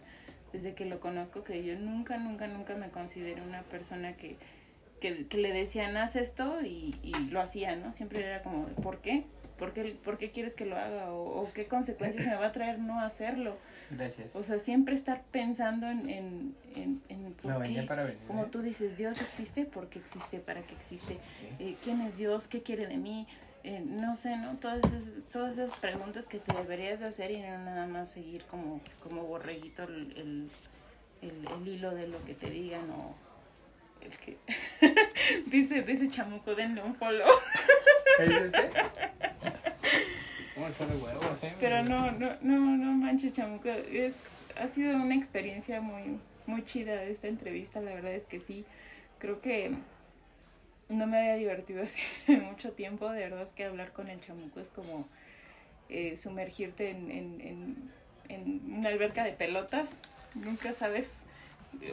desde 0.52 0.74
que 0.74 0.84
lo 0.84 1.00
conozco, 1.00 1.44
que 1.44 1.64
yo 1.64 1.78
nunca, 1.78 2.18
nunca, 2.18 2.46
nunca 2.46 2.74
me 2.74 2.90
considero 2.90 3.42
una 3.44 3.62
persona 3.62 4.14
que, 4.16 4.36
que, 5.00 5.26
que 5.26 5.38
le 5.38 5.52
decían 5.52 5.96
haz 5.96 6.16
esto 6.16 6.60
y, 6.62 6.94
y 7.02 7.12
lo 7.30 7.40
hacía, 7.40 7.76
¿no? 7.76 7.92
Siempre 7.92 8.24
era 8.24 8.42
como, 8.42 8.66
¿por 8.66 8.98
qué? 8.98 9.24
¿Por 9.58 9.74
qué, 9.74 9.94
por 10.02 10.16
qué 10.16 10.30
quieres 10.30 10.54
que 10.54 10.64
lo 10.64 10.76
haga? 10.76 11.12
O, 11.12 11.42
o 11.42 11.52
qué 11.52 11.66
consecuencias 11.66 12.26
me 12.26 12.34
va 12.34 12.46
a 12.46 12.52
traer 12.52 12.78
no 12.78 12.98
hacerlo? 13.00 13.58
Gracias. 13.90 14.34
O 14.34 14.42
sea, 14.42 14.58
siempre 14.58 14.94
estar 14.94 15.22
pensando 15.30 15.86
en, 15.86 16.08
en, 16.08 16.54
en, 16.76 17.02
en 17.10 17.32
por 17.34 17.58
venía 17.60 17.82
qué. 17.82 17.86
para 17.88 18.04
venir. 18.04 18.18
Como 18.26 18.44
¿eh? 18.44 18.48
tú 18.50 18.62
dices, 18.62 18.96
Dios 18.96 19.20
existe, 19.20 19.66
¿por 19.66 19.88
qué 19.88 19.98
existe? 19.98 20.38
¿Para 20.38 20.62
qué 20.62 20.74
existe? 20.74 21.18
Sí. 21.32 21.46
Eh, 21.58 21.76
¿Quién 21.82 22.00
es 22.00 22.16
Dios? 22.16 22.48
¿Qué 22.48 22.62
quiere 22.62 22.86
de 22.86 22.96
mí? 22.96 23.26
Eh, 23.62 23.82
no 23.84 24.16
sé, 24.16 24.36
¿no? 24.36 24.56
Todas 24.56 24.78
esas, 24.78 25.02
todas 25.32 25.58
esas 25.58 25.76
preguntas 25.78 26.26
que 26.26 26.38
te 26.38 26.54
deberías 26.56 27.00
de 27.00 27.06
hacer 27.08 27.30
y 27.30 27.40
no 27.40 27.58
nada 27.58 27.86
más 27.86 28.10
seguir 28.10 28.42
como, 28.44 28.80
como 29.02 29.22
borreguito 29.24 29.82
el, 29.84 30.12
el, 30.16 30.50
el- 31.28 31.46
el 31.46 31.68
hilo 31.68 31.90
de 31.94 32.08
lo 32.08 32.24
que 32.24 32.34
te 32.34 32.48
digan 32.48 32.90
o 32.90 33.14
el 34.00 34.16
que... 34.18 34.38
dice, 35.50 35.82
dice 35.82 36.08
chamuco, 36.08 36.54
denle 36.54 36.82
un 36.82 36.94
follow. 36.94 37.28
¿Es 38.18 38.30
este? 38.30 38.70
¿Cómo 40.54 40.68
está 40.68 40.86
de 40.86 40.96
huevos, 40.96 41.44
eh? 41.44 41.54
Pero 41.60 41.82
no, 41.82 42.10
no, 42.12 42.36
no, 42.40 42.58
no 42.58 42.92
manches, 42.92 43.34
chamuco. 43.34 43.68
Es, 43.68 44.14
ha 44.58 44.68
sido 44.68 44.96
una 44.96 45.14
experiencia 45.14 45.80
muy, 45.82 46.18
muy 46.46 46.64
chida 46.64 47.02
esta 47.04 47.28
entrevista. 47.28 47.80
La 47.82 47.92
verdad 47.94 48.12
es 48.12 48.24
que 48.24 48.40
sí. 48.40 48.64
Creo 49.18 49.40
que 49.42 49.72
no 50.90 51.06
me 51.06 51.18
había 51.18 51.34
divertido 51.36 51.82
así 51.84 52.02
mucho 52.36 52.72
tiempo. 52.72 53.10
De 53.10 53.20
verdad 53.20 53.48
que 53.54 53.64
hablar 53.64 53.92
con 53.92 54.08
el 54.08 54.20
chamuco 54.20 54.60
es 54.60 54.68
como 54.68 55.08
eh, 55.88 56.16
sumergirte 56.16 56.90
en, 56.90 57.10
en, 57.10 57.40
en, 57.40 57.90
en 58.28 58.74
una 58.78 58.90
alberca 58.90 59.24
de 59.24 59.32
pelotas. 59.32 59.88
Nunca 60.34 60.74
sabes. 60.74 61.10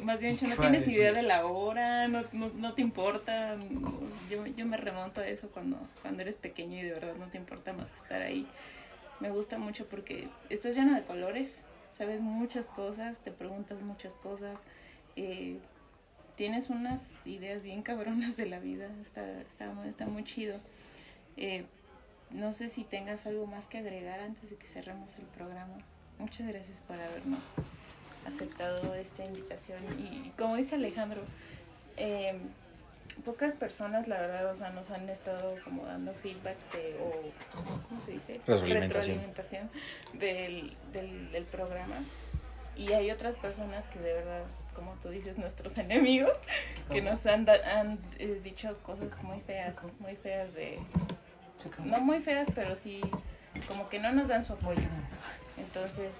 Más 0.03 0.19
bien, 0.19 0.33
dicho, 0.33 0.47
no 0.47 0.55
¿Qué 0.55 0.61
iba 0.61 0.67
a 0.67 0.71
tienes 0.71 0.87
idea 0.87 1.13
de 1.13 1.21
la 1.21 1.45
hora, 1.45 2.07
no, 2.07 2.23
no, 2.33 2.49
no 2.49 2.73
te 2.73 2.81
importa. 2.81 3.55
Yo, 4.29 4.45
yo 4.45 4.65
me 4.65 4.75
remonto 4.75 5.21
a 5.21 5.27
eso 5.27 5.49
cuando, 5.49 5.77
cuando 6.01 6.23
eres 6.23 6.35
pequeño 6.35 6.79
y 6.79 6.81
de 6.81 6.93
verdad 6.93 7.15
no 7.15 7.27
te 7.27 7.37
importa 7.37 7.73
más 7.73 7.89
que 7.91 7.97
estar 7.97 8.21
ahí 8.21 8.47
me 9.19 9.31
gusta 9.31 9.57
mucho 9.57 9.85
porque 9.87 10.27
estás 10.49 10.75
lleno 10.75 10.95
de 10.95 11.03
colores, 11.03 11.49
sabes 11.97 12.21
muchas 12.21 12.65
cosas, 12.67 13.17
te 13.19 13.31
preguntas 13.31 13.81
muchas 13.81 14.13
cosas, 14.23 14.57
eh, 15.15 15.57
tienes 16.37 16.69
unas 16.69 17.01
ideas 17.25 17.61
bien 17.63 17.81
cabronas 17.81 18.37
de 18.37 18.45
la 18.47 18.59
vida, 18.59 18.87
está, 19.01 19.41
está, 19.41 19.67
muy- 19.71 19.89
está 19.89 20.05
muy 20.05 20.23
chido. 20.23 20.59
Eh, 21.35 21.65
no 22.31 22.53
sé 22.53 22.69
si 22.69 22.83
tengas 22.83 23.25
algo 23.25 23.45
más 23.47 23.65
que 23.65 23.79
agregar 23.79 24.19
antes 24.19 24.49
de 24.49 24.55
que 24.55 24.67
cerremos 24.67 25.09
el 25.17 25.25
programa. 25.25 25.77
Muchas 26.19 26.47
gracias 26.47 26.77
por 26.87 26.99
habernos 26.99 27.39
aceptado 28.25 28.93
esta 28.95 29.23
invitación 29.25 29.81
y 29.99 30.31
como 30.37 30.55
dice 30.57 30.75
Alejandro, 30.75 31.21
eh, 31.95 32.37
pocas 33.23 33.53
personas 33.53 34.07
la 34.07 34.19
verdad 34.19 34.51
o 34.51 34.55
sea 34.57 34.69
nos 34.71 34.89
han 34.91 35.07
estado 35.09 35.55
como 35.63 35.85
dando 35.85 36.13
feedback 36.15 36.57
de 36.73 36.97
o 36.99 37.11
cómo 37.87 38.01
se 38.05 38.11
dice 38.11 38.33
Retroalimentación. 38.45 39.19
Retroalimentación 39.21 39.69
del, 40.19 40.73
del, 40.91 41.31
del 41.31 41.43
programa 41.45 41.95
y 42.75 42.91
hay 42.91 43.09
otras 43.11 43.37
personas 43.37 43.85
que 43.87 43.99
de 43.99 44.13
verdad 44.13 44.43
como 44.77 44.93
tú 45.01 45.09
dices 45.09 45.37
nuestros 45.37 45.77
enemigos 45.85 46.37
que 46.89 47.01
nos 47.01 47.25
han, 47.25 47.43
da- 47.43 47.79
han 47.79 47.99
eh, 48.19 48.39
dicho 48.41 48.77
cosas 48.83 49.11
muy 49.23 49.41
feas 49.41 49.75
muy 49.99 50.15
feas 50.15 50.53
de 50.53 50.79
no 51.83 51.99
muy 51.99 52.19
feas 52.21 52.47
pero 52.55 52.75
sí 52.77 53.01
como 53.67 53.89
que 53.89 53.99
no 53.99 54.13
nos 54.13 54.29
dan 54.29 54.43
su 54.43 54.53
apoyo 54.53 54.83
entonces 55.57 56.11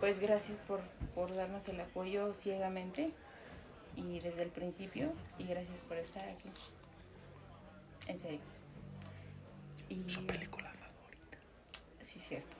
pues 0.00 0.18
gracias 0.20 0.60
por, 0.60 0.80
por 1.14 1.34
darnos 1.34 1.68
el 1.68 1.80
apoyo 1.80 2.32
ciegamente 2.34 3.10
y 3.96 4.20
desde 4.20 4.42
el 4.42 4.50
principio 4.50 5.12
y 5.38 5.44
gracias 5.46 5.78
por 5.88 5.96
estar 5.96 6.28
aquí. 6.28 6.50
En 8.06 8.18
serio. 8.20 8.40
Y... 9.88 10.02
película 10.26 10.70
favorita. 10.72 11.38
Sí, 12.02 12.18
cierto. 12.18 12.56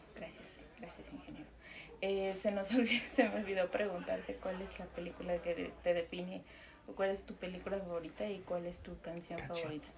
Eh, 2.06 2.36
se, 2.38 2.50
nos 2.50 2.70
olvidó, 2.74 3.02
se 3.14 3.26
me 3.30 3.36
olvidó 3.36 3.70
preguntarte 3.70 4.34
cuál 4.34 4.60
es 4.60 4.78
la 4.78 4.84
película 4.84 5.38
que 5.40 5.72
te 5.82 5.94
define 5.94 6.42
o 6.86 6.92
cuál 6.92 7.08
es 7.08 7.24
tu 7.24 7.32
película 7.34 7.78
favorita 7.78 8.28
y 8.28 8.40
cuál 8.40 8.66
es 8.66 8.80
tu 8.80 8.98
canción, 9.00 9.38
Canción. 9.38 9.56
favorita. 9.62 9.88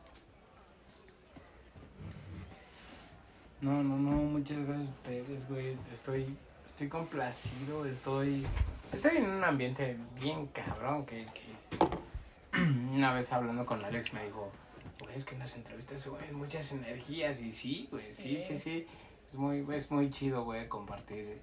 No, 3.60 3.82
no, 3.82 3.96
no, 3.98 4.10
muchas 4.18 4.58
gracias 4.66 4.90
a 4.90 4.92
ustedes, 4.92 5.48
güey. 5.48 5.76
Estoy, 5.92 6.36
estoy 6.66 6.88
complacido, 6.88 7.86
estoy, 7.86 8.46
estoy 8.92 9.16
en 9.16 9.28
un 9.30 9.42
ambiente 9.42 9.96
bien 10.20 10.46
cabrón 10.48 11.06
que, 11.06 11.26
que 11.26 12.56
una 12.92 13.14
vez 13.14 13.32
hablando 13.32 13.66
con 13.66 13.84
Alex 13.84 14.12
me 14.12 14.24
dijo, 14.26 14.52
güey, 15.00 15.16
es 15.16 15.24
que 15.24 15.34
en 15.34 15.40
las 15.40 15.56
entrevistas 15.56 16.00
se 16.00 16.10
mueven 16.10 16.34
muchas 16.36 16.70
energías 16.70 17.40
y 17.40 17.50
sí, 17.50 17.88
güey, 17.90 18.04
sí, 18.04 18.36
sí, 18.38 18.42
Sí. 18.44 18.56
sí. 18.58 18.86
Es 19.26 19.34
muy, 19.34 19.66
es 19.74 19.90
muy 19.90 20.08
chido, 20.10 20.44
güey, 20.44 20.68
compartir 20.68 21.40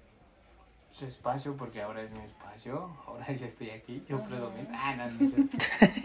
su 0.94 1.06
espacio 1.06 1.56
porque 1.56 1.82
ahora 1.82 2.02
es 2.02 2.12
mi 2.12 2.20
espacio, 2.20 2.96
ahora 3.06 3.26
ya 3.32 3.46
estoy 3.46 3.70
aquí, 3.70 4.04
yo 4.08 4.20
predomino. 4.20 4.68
Ah, 4.72 4.94
no, 4.94 5.10
no, 5.10 5.26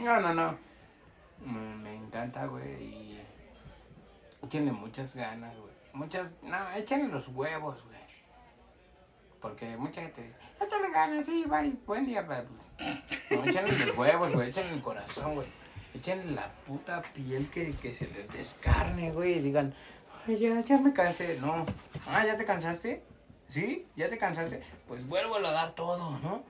no, 0.04 0.22
no, 0.22 0.34
no. 0.34 0.58
Me, 1.46 1.76
me 1.76 1.96
encanta, 1.96 2.48
güey, 2.48 2.84
y 2.84 3.22
échenle 4.44 4.72
muchas 4.72 5.16
ganas, 5.16 5.56
güey. 5.56 5.72
Muchas, 5.94 6.32
no, 6.42 6.72
échenle 6.72 7.08
los 7.08 7.28
huevos, 7.28 7.84
güey. 7.84 8.00
Porque 9.40 9.78
mucha 9.78 10.02
gente 10.02 10.24
dice, 10.24 10.36
échale 10.60 10.90
ganas, 10.92 11.26
sí, 11.28 11.46
bye, 11.48 11.72
buen 11.86 12.08
día, 12.08 12.24
bye. 12.24 12.46
No, 13.30 13.46
échenle 13.46 13.86
los 13.86 13.96
huevos, 13.96 14.34
güey, 14.34 14.50
échenle 14.50 14.74
el 14.74 14.82
corazón, 14.82 15.36
güey. 15.36 15.48
Échenle 15.94 16.32
la 16.32 16.52
puta 16.66 17.04
piel 17.14 17.48
que, 17.52 17.74
que 17.74 17.94
se 17.94 18.08
les 18.08 18.28
descarne, 18.34 19.12
güey, 19.12 19.38
y 19.38 19.42
digan, 19.42 19.72
ay, 20.28 20.38
ya, 20.38 20.62
ya 20.62 20.80
me 20.80 20.92
cansé. 20.94 21.38
No, 21.40 21.64
ah, 22.08 22.26
¿ya 22.26 22.36
te 22.36 22.46
cansaste? 22.46 23.04
¿Sí? 23.50 23.88
¿Ya 23.96 24.10
te 24.10 24.18
cansaste? 24.18 24.62
Pues 24.88 25.08
vuelvo 25.08 25.36
a 25.36 25.42
dar 25.52 25.74
todo, 25.74 26.18
¿no? 26.20 26.44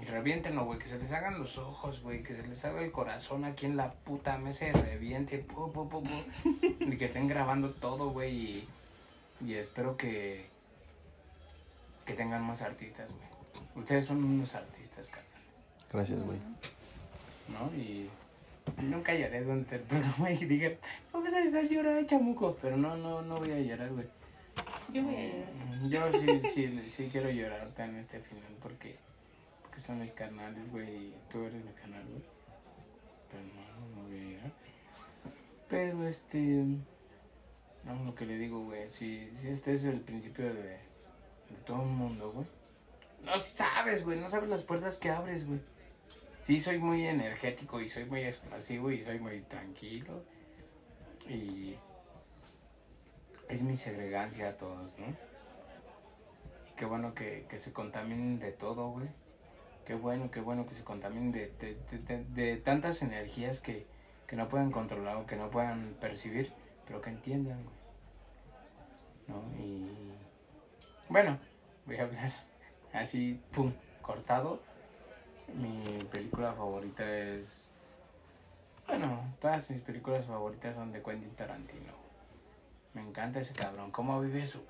Y 0.00 0.04
reviéntenlo, 0.04 0.64
güey, 0.64 0.78
que 0.78 0.86
se 0.86 0.98
les 0.98 1.12
hagan 1.12 1.38
los 1.38 1.56
ojos, 1.56 2.02
güey, 2.02 2.22
que 2.22 2.34
se 2.34 2.46
les 2.46 2.64
haga 2.64 2.82
el 2.82 2.90
corazón 2.90 3.44
aquí 3.44 3.66
en 3.66 3.76
la 3.76 3.92
puta 3.92 4.36
mesa 4.38 4.66
y 4.66 4.72
reviente, 4.72 5.38
pu, 5.38 5.70
pu, 5.72 5.88
pu. 5.88 6.02
y 6.80 6.96
que 6.96 7.04
estén 7.04 7.28
grabando 7.28 7.70
todo, 7.70 8.10
güey, 8.10 8.34
y, 8.34 8.68
y 9.40 9.54
espero 9.54 9.96
que, 9.96 10.46
que 12.04 12.14
tengan 12.14 12.42
más 12.42 12.60
artistas, 12.62 13.08
güey. 13.08 13.32
Ustedes 13.76 14.06
son 14.06 14.24
unos 14.24 14.54
artistas, 14.54 15.10
carnal. 15.10 15.26
Gracias, 15.92 16.22
güey. 16.22 16.38
¿no? 17.48 17.70
Y 17.76 18.08
nunca 18.82 19.14
lloré 19.14 19.42
durante 19.42 19.76
el 19.76 19.82
programa 19.82 20.30
y 20.30 20.44
dije, 20.44 20.78
vamos 21.12 21.32
a 21.34 21.42
hacer 21.42 21.68
llorar 21.68 22.04
chamuco. 22.06 22.56
Pero 22.60 22.76
no, 22.76 22.96
no, 22.96 23.22
no 23.22 23.36
voy 23.36 23.52
a 23.52 23.60
llorar, 23.60 23.90
güey. 23.90 24.06
Llorar. 24.92 25.88
Yo 25.88 26.12
sí, 26.12 26.42
sí, 26.48 26.90
sí 26.90 27.08
quiero 27.10 27.30
llorar 27.30 27.70
en 27.78 27.96
este 27.96 28.20
final 28.20 28.52
porque, 28.60 28.96
porque 29.62 29.80
son 29.80 29.98
mis 29.98 30.12
canales, 30.12 30.70
güey, 30.70 31.12
tú 31.30 31.44
eres 31.44 31.64
mi 31.64 31.72
canal, 31.72 32.04
güey. 32.06 32.22
Pero 33.30 33.42
no, 33.44 33.96
no 33.96 34.08
voy 34.08 34.18
a 34.18 34.30
llorar. 34.30 34.52
Pero 35.68 36.06
este, 36.06 36.38
no, 37.84 38.04
lo 38.04 38.14
que 38.14 38.26
le 38.26 38.36
digo, 38.36 38.64
güey, 38.64 38.90
si, 38.90 39.30
si 39.34 39.48
este 39.48 39.72
es 39.72 39.84
el 39.84 40.00
principio 40.00 40.52
de, 40.52 40.62
de 40.62 41.56
todo 41.64 41.82
el 41.82 41.88
mundo, 41.88 42.30
güey. 42.32 42.46
No 43.24 43.38
sabes, 43.38 44.04
güey, 44.04 44.18
no 44.18 44.28
sabes 44.28 44.50
las 44.50 44.62
puertas 44.62 44.98
que 44.98 45.10
abres, 45.10 45.46
güey. 45.46 45.60
Sí, 46.42 46.58
soy 46.58 46.78
muy 46.78 47.06
energético 47.06 47.80
y 47.80 47.88
soy 47.88 48.04
muy 48.04 48.24
explosivo 48.24 48.90
y 48.90 49.00
soy 49.00 49.20
muy 49.20 49.40
tranquilo. 49.42 50.24
Y 51.28 51.76
es 53.52 53.62
mi 53.62 53.76
segregancia 53.76 54.48
a 54.50 54.56
todos, 54.56 54.98
¿no? 54.98 55.06
Qué 56.76 56.84
bueno 56.84 57.14
que, 57.14 57.46
que 57.48 57.58
se 57.58 57.72
contaminen 57.72 58.38
de 58.38 58.52
todo, 58.52 58.90
güey. 58.90 59.08
Qué 59.84 59.94
bueno, 59.94 60.30
qué 60.30 60.40
bueno 60.40 60.66
que 60.66 60.74
se 60.74 60.84
contaminen 60.84 61.32
de, 61.32 61.52
de, 61.60 61.76
de, 61.98 62.24
de- 62.24 62.56
tantas 62.56 63.02
energías 63.02 63.60
que, 63.60 63.86
que 64.26 64.36
no 64.36 64.48
puedan 64.48 64.70
controlar 64.70 65.16
o 65.16 65.26
que 65.26 65.36
no 65.36 65.50
puedan 65.50 65.94
percibir, 66.00 66.52
pero 66.86 67.00
que 67.00 67.10
entiendan, 67.10 67.62
güey. 67.64 67.76
¿No? 69.28 69.42
Y 69.58 69.90
bueno, 71.08 71.38
voy 71.86 71.96
a 71.96 72.02
hablar 72.04 72.32
así, 72.92 73.40
pum, 73.52 73.72
cortado. 74.02 74.60
Mi 75.54 75.84
película 76.10 76.52
favorita 76.54 77.04
es... 77.18 77.68
Bueno, 78.86 79.34
todas 79.40 79.70
mis 79.70 79.80
películas 79.82 80.26
favoritas 80.26 80.74
son 80.76 80.92
de 80.92 81.02
Quentin 81.02 81.34
Tarantino. 81.34 82.01
Me 82.94 83.00
encanta 83.00 83.40
ese 83.40 83.54
cabrón. 83.54 83.90
¿Cómo 83.90 84.20
vive 84.20 84.44
su 84.44 84.64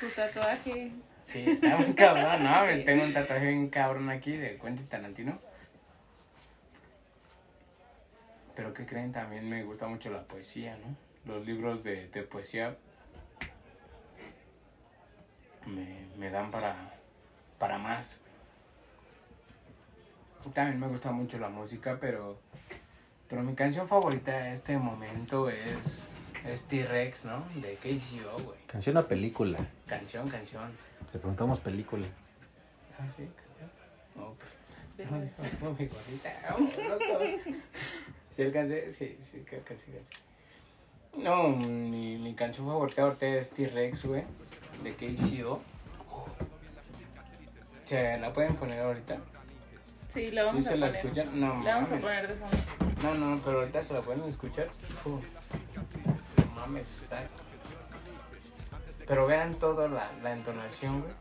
Tu 0.00 0.08
tatuaje. 0.14 0.92
Sí, 1.22 1.44
está 1.46 1.76
muy 1.76 1.94
cabrón, 1.94 2.44
¿no? 2.44 2.62
Tengo 2.84 3.04
un 3.04 3.12
tatuaje 3.12 3.46
bien 3.46 3.68
cabrón 3.68 4.08
aquí 4.10 4.36
de 4.36 4.58
Quentin 4.58 4.86
Tarantino. 4.86 5.38
Pero 8.54 8.72
que 8.72 8.86
creen, 8.86 9.12
también 9.12 9.48
me 9.48 9.64
gusta 9.64 9.86
mucho 9.86 10.10
la 10.10 10.22
poesía, 10.22 10.76
¿no? 10.76 11.34
Los 11.34 11.44
libros 11.44 11.82
de, 11.82 12.08
de 12.08 12.22
poesía 12.22 12.76
me, 15.66 16.06
me 16.16 16.30
dan 16.30 16.50
para, 16.50 16.94
para 17.58 17.78
más. 17.78 18.20
También 20.54 20.78
me 20.78 20.86
gusta 20.86 21.10
mucho 21.10 21.38
la 21.38 21.48
música, 21.48 21.98
pero, 22.00 22.38
pero 23.28 23.42
mi 23.42 23.54
canción 23.54 23.88
favorita 23.88 24.30
de 24.30 24.52
este 24.52 24.78
momento 24.78 25.50
es, 25.50 26.08
es 26.48 26.64
T-Rex, 26.64 27.24
¿no? 27.24 27.44
De 27.56 27.74
KCO, 27.76 28.42
güey. 28.44 28.58
Canción 28.66 28.96
o 28.96 29.06
película. 29.06 29.58
Canción, 29.86 30.28
canción. 30.28 30.70
Te 31.12 31.18
preguntamos 31.18 31.60
película. 31.60 32.06
Ah, 32.98 33.04
sí, 33.16 33.28
canción. 33.36 33.70
No, 34.16 34.34
pues. 34.34 35.10
No, 35.10 35.20
dijo, 35.20 35.76
mi 35.78 35.86
gordita. 35.86 36.32
Vamos, 36.50 36.76
loco. 36.78 37.20
¿Sí 38.34 38.42
alcancé? 38.42 38.90
Sí, 38.92 39.16
sí, 39.20 39.42
creo 39.46 39.64
que 39.64 39.76
sí 39.76 39.90
alcancé. 39.92 40.14
No, 41.16 41.48
mi, 41.48 42.16
mi 42.18 42.34
canción 42.34 42.66
favorita 42.66 43.02
ahorita 43.02 43.26
es 43.26 43.50
T-Rex, 43.50 44.04
güey. 44.06 44.24
De 44.82 44.94
KCO. 44.94 45.60
¿Se 47.84 48.18
la 48.18 48.32
pueden 48.32 48.54
poner 48.56 48.80
ahorita? 48.80 49.16
Sí, 50.12 50.30
la 50.32 50.42
¿Sí 50.42 50.46
vamos 50.46 50.64
se 50.64 50.72
a 50.72 50.76
la 50.76 50.86
poner. 50.86 51.04
escuchan? 51.06 51.40
No, 51.40 51.62
La 51.62 51.74
vamos 51.74 51.88
a 51.88 51.90
mames. 51.90 52.02
poner 52.02 52.28
de 52.28 52.34
fondo. 52.34 52.56
No, 53.02 53.14
no, 53.14 53.40
pero 53.44 53.60
ahorita 53.60 53.82
se 53.82 53.94
la 53.94 54.00
pueden 54.02 54.24
escuchar. 54.24 54.68
Pero 59.06 59.26
vean 59.26 59.54
toda 59.54 59.88
la, 59.88 60.32
entonación, 60.32 61.02
güey. 61.02 61.14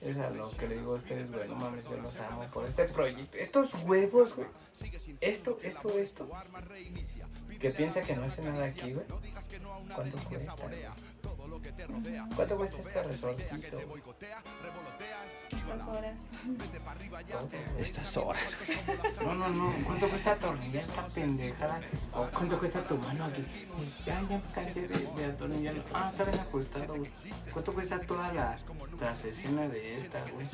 Es 0.00 0.16
a 0.18 0.30
lo 0.30 0.50
que 0.50 0.68
le 0.68 0.76
digo 0.78 0.92
a 0.92 0.96
ustedes, 0.96 1.30
güey. 1.30 1.48
No 1.48 1.56
mames, 1.56 1.84
yo 1.84 1.96
los 1.96 2.18
amo 2.20 2.42
por 2.52 2.66
este 2.66 2.84
proyecto. 2.84 3.36
Estos 3.36 3.74
huevos, 3.84 4.34
güey. 4.34 4.48
Esto, 5.20 5.58
esto, 5.62 5.98
esto. 5.98 6.28
Que 7.60 7.70
piensa 7.70 8.02
que 8.02 8.16
no 8.16 8.24
hace 8.24 8.42
nada 8.42 8.66
aquí, 8.66 8.92
güey. 8.92 9.06
¿Cuánto 9.94 10.18
cuesta? 10.28 10.54
¿Cuánto 12.36 12.56
cuesta 12.56 12.78
este 12.78 13.02
resortito? 13.02 13.54
Estas 15.58 15.88
horas. 15.88 16.16
Estas 17.78 18.16
horas. 18.16 18.58
No, 19.24 19.34
no, 19.34 19.48
no. 19.48 19.72
¿Cuánto 19.84 20.08
cuesta 20.08 20.32
atornillar 20.32 20.82
esta 20.82 21.06
pendejada? 21.08 21.80
¿O 22.14 22.26
cuánto 22.32 22.58
cuesta 22.58 22.82
tu 22.84 22.96
mano 22.98 23.24
aquí? 23.24 23.42
Ya, 24.06 24.20
ya 24.22 24.36
me 24.38 24.40
cansé 24.54 24.88
de, 24.88 24.98
de 25.16 25.24
atornillar. 25.24 25.84
Ah, 25.92 26.08
está 26.10 26.24
bien 26.24 26.40
ajustado, 26.40 26.96
güey. 26.96 27.10
¿Cuánto 27.52 27.72
cuesta 27.72 28.00
toda 28.00 28.32
la 28.32 28.56
trasescena 28.98 29.68
de 29.68 29.94
esta, 29.94 30.22
güey? 30.32 30.46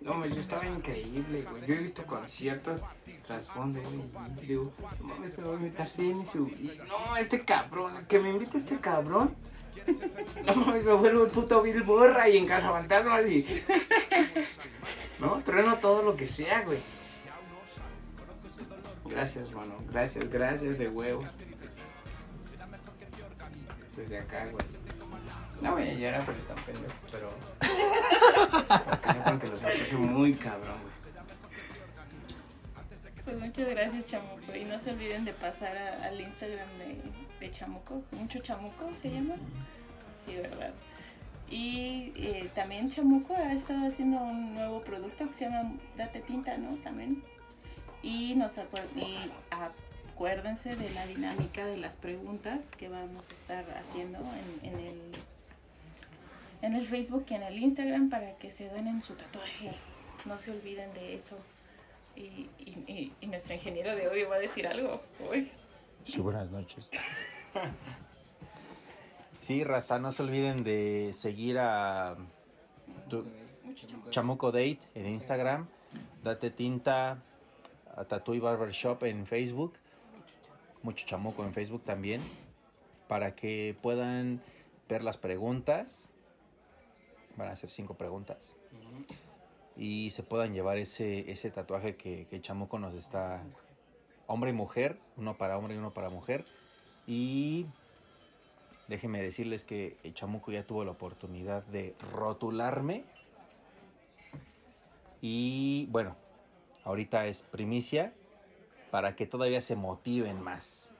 No, 0.00 0.26
yo 0.26 0.40
estaba 0.40 0.66
increíble, 0.66 1.42
güey. 1.42 1.66
Yo 1.66 1.74
he 1.74 1.78
visto 1.78 2.04
conciertos 2.04 2.80
trasfondo, 3.26 3.80
güey. 3.80 4.02
Y 4.42 4.46
digo, 4.46 4.72
no 5.00 5.04
mames, 5.06 5.38
me 5.38 5.44
voy 5.44 5.54
a 5.54 5.58
invitar 5.58 5.88
sí, 5.88 6.12
ni 6.12 6.26
su... 6.26 6.50
No, 6.88 7.16
este 7.16 7.40
cabrón, 7.40 8.04
que 8.06 8.18
me 8.18 8.30
invite 8.30 8.56
este 8.56 8.78
cabrón. 8.78 9.34
No 10.44 10.54
mames, 10.54 10.84
me 10.84 10.92
vuelvo 10.92 11.24
el 11.24 11.30
puto 11.30 11.62
Bill 11.62 11.82
Borra 11.82 12.28
y 12.28 12.38
en 12.38 12.46
Casa 12.46 12.70
Fantasmas 12.70 13.26
y... 13.28 13.62
No, 15.20 15.42
trueno 15.42 15.78
todo 15.78 16.02
lo 16.02 16.16
que 16.16 16.26
sea, 16.26 16.62
güey. 16.62 16.78
Gracias, 19.06 19.52
mano. 19.52 19.76
Gracias, 19.90 20.28
gracias 20.28 20.78
de 20.78 20.88
huevos. 20.88 21.28
Desde 23.96 24.18
acá, 24.18 24.46
güey. 24.46 24.64
No 25.60 25.72
voy 25.72 25.88
a 25.88 25.94
llorar 25.94 26.24
porque 26.24 26.40
están 26.40 26.56
pendejos, 26.64 26.94
pero. 27.10 27.30
Porque 28.84 29.12
sepan 29.12 29.40
que 29.40 29.46
los 29.48 29.62
aprecio 29.62 29.98
muy 29.98 30.34
cabrón, 30.34 30.76
güey. 30.82 30.94
Pues 33.24 33.38
muchas 33.38 33.68
gracias, 33.70 34.06
Chamuco. 34.06 34.54
Y 34.54 34.64
no 34.64 34.78
se 34.78 34.90
olviden 34.90 35.24
de 35.24 35.32
pasar 35.32 35.76
a- 35.76 36.04
al 36.04 36.20
Instagram 36.20 36.68
de, 36.78 37.00
de 37.46 37.52
Chamuco. 37.52 38.02
Mucho 38.12 38.38
Chamuco 38.40 38.90
se 39.00 39.10
llama. 39.10 39.34
Sí, 40.26 40.36
¿verdad? 40.36 40.72
Y 41.50 42.12
eh, 42.16 42.50
también 42.54 42.90
Chamuco 42.90 43.34
ha 43.34 43.52
estado 43.52 43.86
haciendo 43.86 44.18
un 44.18 44.54
nuevo 44.54 44.82
producto 44.82 45.26
que 45.28 45.34
se 45.34 45.44
llama 45.46 45.72
Date 45.96 46.20
Tinta, 46.20 46.56
¿no? 46.58 46.74
También. 46.76 47.22
Y, 48.02 48.34
nos 48.34 48.58
acuer- 48.58 48.94
y 48.96 49.30
acuérdense 50.10 50.76
de 50.76 50.90
la 50.90 51.06
dinámica 51.06 51.64
de 51.64 51.78
las 51.78 51.96
preguntas 51.96 52.60
que 52.76 52.88
vamos 52.90 53.24
a 53.30 53.32
estar 53.34 53.64
haciendo 53.78 54.18
en, 54.62 54.68
en 54.70 54.78
el, 54.80 55.00
en 56.64 56.74
el 56.74 56.86
Facebook 56.86 57.26
y 57.30 57.34
en 57.34 57.42
el 57.42 57.58
Instagram 57.58 58.10
para 58.10 58.36
que 58.36 58.50
se 58.50 58.68
den 58.70 58.86
en 58.88 59.02
su 59.02 59.14
tatuaje. 59.14 59.72
No 60.24 60.38
se 60.38 60.50
olviden 60.50 60.92
de 60.94 61.14
eso. 61.16 61.36
Y, 62.16 62.20
y- 62.58 62.84
y- 62.86 63.12
y 63.20 63.26
nuestro 63.26 63.54
ingeniero 63.54 63.94
de 63.96 64.06
audio 64.06 64.28
va 64.28 64.36
a 64.36 64.38
decir 64.38 64.66
algo. 64.66 65.02
Uy. 65.30 65.50
Sí, 66.04 66.20
buenas 66.20 66.50
noches. 66.50 66.90
Sí, 69.38 69.62
raza, 69.62 69.98
no 69.98 70.10
se 70.10 70.22
olviden 70.22 70.64
de 70.64 71.10
seguir 71.12 71.58
a 71.58 72.16
tu- 73.10 73.26
chamuco. 73.74 74.10
Chamuco 74.10 74.52
Date 74.52 74.78
en 74.94 75.06
Instagram, 75.06 75.66
Date 76.22 76.50
Tinta, 76.50 77.18
a 77.94 78.04
Tattoo 78.06 78.34
y 78.34 78.40
Barber 78.40 78.70
Shop 78.70 79.02
en 79.04 79.26
Facebook, 79.26 79.74
mucho 80.82 81.04
chamuco 81.06 81.44
en 81.44 81.52
Facebook 81.52 81.84
también, 81.84 82.22
para 83.06 83.34
que 83.34 83.76
puedan 83.82 84.40
ver 84.88 85.04
las 85.04 85.18
preguntas. 85.18 86.08
Van 87.36 87.48
a 87.48 87.56
ser 87.56 87.70
cinco 87.70 87.94
preguntas. 87.94 88.54
Y 89.76 90.10
se 90.10 90.22
puedan 90.22 90.54
llevar 90.54 90.78
ese, 90.78 91.30
ese 91.30 91.50
tatuaje 91.50 91.96
que, 91.96 92.26
que 92.28 92.40
Chamuco 92.40 92.78
nos 92.78 92.94
está. 92.94 93.42
Hombre 94.26 94.50
y 94.50 94.52
mujer, 94.54 94.98
uno 95.16 95.36
para 95.36 95.58
hombre 95.58 95.74
y 95.74 95.78
uno 95.78 95.92
para 95.92 96.08
mujer. 96.08 96.44
Y 97.06 97.66
déjenme 98.88 99.22
decirles 99.22 99.64
que 99.64 99.96
Chamuco 100.14 100.52
ya 100.52 100.66
tuvo 100.66 100.84
la 100.84 100.92
oportunidad 100.92 101.64
de 101.64 101.94
rotularme. 102.12 103.04
Y 105.20 105.86
bueno, 105.90 106.16
ahorita 106.84 107.26
es 107.26 107.42
primicia 107.42 108.12
para 108.90 109.16
que 109.16 109.26
todavía 109.26 109.60
se 109.60 109.74
motiven 109.74 110.40
más. 110.40 110.90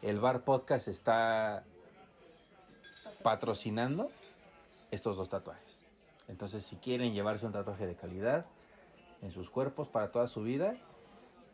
El 0.00 0.20
Bar 0.20 0.44
Podcast 0.44 0.88
está 0.88 1.64
patrocinando 3.22 4.10
estos 4.90 5.16
dos 5.16 5.28
tatuajes. 5.28 5.82
Entonces, 6.28 6.64
si 6.64 6.76
quieren 6.76 7.14
llevarse 7.14 7.46
un 7.46 7.52
tatuaje 7.52 7.86
de 7.86 7.94
calidad 7.94 8.46
en 9.22 9.30
sus 9.30 9.50
cuerpos 9.50 9.88
para 9.88 10.10
toda 10.10 10.26
su 10.26 10.42
vida, 10.42 10.76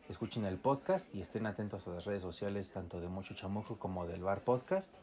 escuchen 0.09 0.45
el 0.45 0.57
podcast 0.57 1.13
y 1.13 1.21
estén 1.21 1.45
atentos 1.45 1.87
a 1.87 1.91
las 1.91 2.05
redes 2.05 2.21
sociales 2.21 2.71
tanto 2.71 2.99
de 2.99 3.07
Mucho 3.07 3.33
Chamuco 3.35 3.77
como 3.77 4.05
del 4.07 4.23
Bar 4.23 4.43
Podcast 4.43 4.93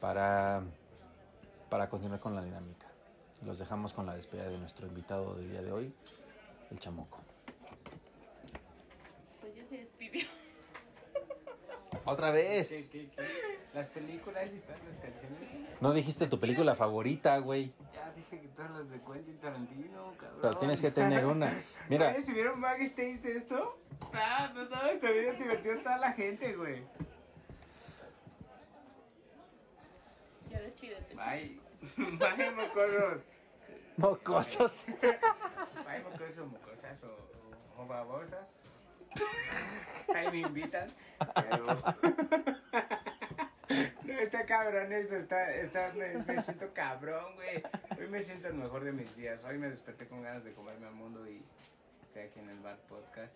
para, 0.00 0.62
para 1.68 1.88
continuar 1.90 2.20
con 2.20 2.34
la 2.34 2.42
dinámica. 2.42 2.86
Los 3.44 3.58
dejamos 3.58 3.92
con 3.92 4.06
la 4.06 4.14
despedida 4.14 4.48
de 4.48 4.58
nuestro 4.58 4.86
invitado 4.86 5.34
del 5.34 5.50
día 5.50 5.62
de 5.62 5.72
hoy, 5.72 5.94
El 6.70 6.78
chamuco. 6.78 7.18
Pues 9.40 9.54
ya 9.56 9.64
se 9.66 9.78
despidió. 9.78 10.26
Otra 12.04 12.28
¿Qué, 12.28 12.38
vez. 12.38 12.88
qué, 12.92 13.08
qué? 13.10 13.49
Las 13.74 13.88
películas 13.88 14.52
y 14.52 14.58
todas 14.58 14.82
las 14.84 14.96
canciones. 14.96 15.38
No 15.80 15.92
dijiste 15.92 16.26
tu 16.26 16.40
película 16.40 16.74
favorita, 16.74 17.38
güey. 17.38 17.72
Ya 17.94 18.12
dije 18.16 18.40
que 18.40 18.48
todas 18.48 18.70
las 18.72 18.90
de 18.90 19.00
Quentin 19.00 19.38
Tarantino, 19.38 20.12
cabrón. 20.18 20.38
Pero 20.42 20.54
tienes 20.58 20.80
que 20.80 20.90
tener 20.90 21.24
una. 21.24 21.62
Mira, 21.88 22.08
Oye, 22.08 22.22
¿si 22.22 22.32
vieron 22.32 22.60
backstage 22.60 23.20
de 23.22 23.36
esto? 23.36 23.78
Ah, 24.12 24.50
no, 24.54 24.64
no, 24.64 24.86
está 24.86 25.10
bien 25.10 25.38
divertido 25.38 25.78
toda 25.78 25.98
la 25.98 26.12
gente, 26.12 26.52
güey. 26.54 26.82
Ya 30.50 30.60
despídete. 30.60 31.14
Bye. 31.14 31.60
Bye, 31.96 32.50
mocosos. 32.50 33.24
mocosos. 33.96 34.72
Bye, 35.00 36.02
mocosos, 36.02 36.46
mocosas 36.50 37.04
o, 37.04 37.16
o, 37.78 37.82
o 37.82 37.86
babosas. 37.86 38.56
Ahí 40.14 40.30
me 40.32 40.38
invitan. 40.48 40.92
Pero... 41.34 41.76
No, 43.70 44.18
está 44.18 44.44
cabrón 44.46 44.92
esto, 44.92 45.14
está, 45.16 45.54
está, 45.54 45.92
me, 45.94 46.42
siento 46.42 46.74
cabrón, 46.74 47.36
güey. 47.36 47.62
Hoy 47.98 48.08
me 48.08 48.20
siento 48.20 48.48
el 48.48 48.54
mejor 48.54 48.82
de 48.82 48.90
mis 48.90 49.14
días. 49.16 49.44
Hoy 49.44 49.58
me 49.58 49.68
desperté 49.68 50.08
con 50.08 50.22
ganas 50.22 50.42
de 50.42 50.52
comerme 50.52 50.88
al 50.88 50.94
mundo 50.94 51.24
y 51.28 51.40
estoy 52.02 52.22
aquí 52.22 52.40
en 52.40 52.48
el 52.48 52.58
bar 52.58 52.78
podcast. 52.88 53.32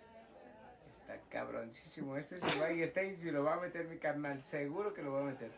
Está 1.01 1.21
cabroncísimo. 1.29 2.17
Este 2.17 2.41
se 2.41 2.61
va 2.61 2.73
y 2.73 2.83
está 2.83 3.05
y 3.05 3.17
lo 3.31 3.45
va 3.45 3.55
a 3.55 3.61
meter 3.61 3.87
mi 3.87 3.99
carnal, 3.99 4.43
seguro 4.43 4.93
que 4.93 5.03
lo 5.03 5.13
va 5.13 5.21
a 5.21 5.25
meter. 5.25 5.53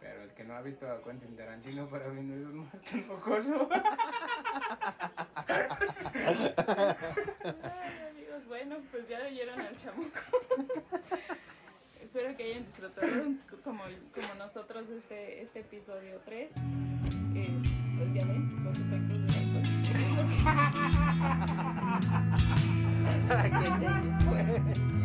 Pero 0.00 0.22
el 0.22 0.30
que 0.30 0.44
no 0.44 0.54
ha 0.54 0.62
visto 0.62 0.90
a 0.90 1.02
Quentin 1.02 1.36
Tarantino 1.36 1.86
para 1.86 2.08
mí 2.08 2.22
no 2.22 2.34
es 2.34 2.46
un 2.46 2.64
más 2.64 2.80
que 2.80 2.96
mocoso. 3.02 3.68
Ay, 5.46 5.74
amigos, 8.08 8.46
bueno, 8.46 8.78
pues 8.90 9.06
ya 9.06 9.18
oyeron 9.26 9.60
al 9.60 9.76
chamuco. 9.76 10.18
Espero 12.12 12.36
que 12.36 12.42
hayan 12.42 12.64
disfrutado 12.66 13.22
como, 13.62 13.84
como 14.12 14.34
nosotros 14.36 14.88
este, 14.88 15.42
este 15.42 15.60
episodio 15.60 16.20
3. 16.24 16.50
Eh, 17.36 17.62
pues 17.98 18.12
ya 18.14 18.26
ven, 18.26 18.64
los 18.64 18.76
efectos 18.76 19.16
del 19.26 19.36
alcohol. 24.26 24.90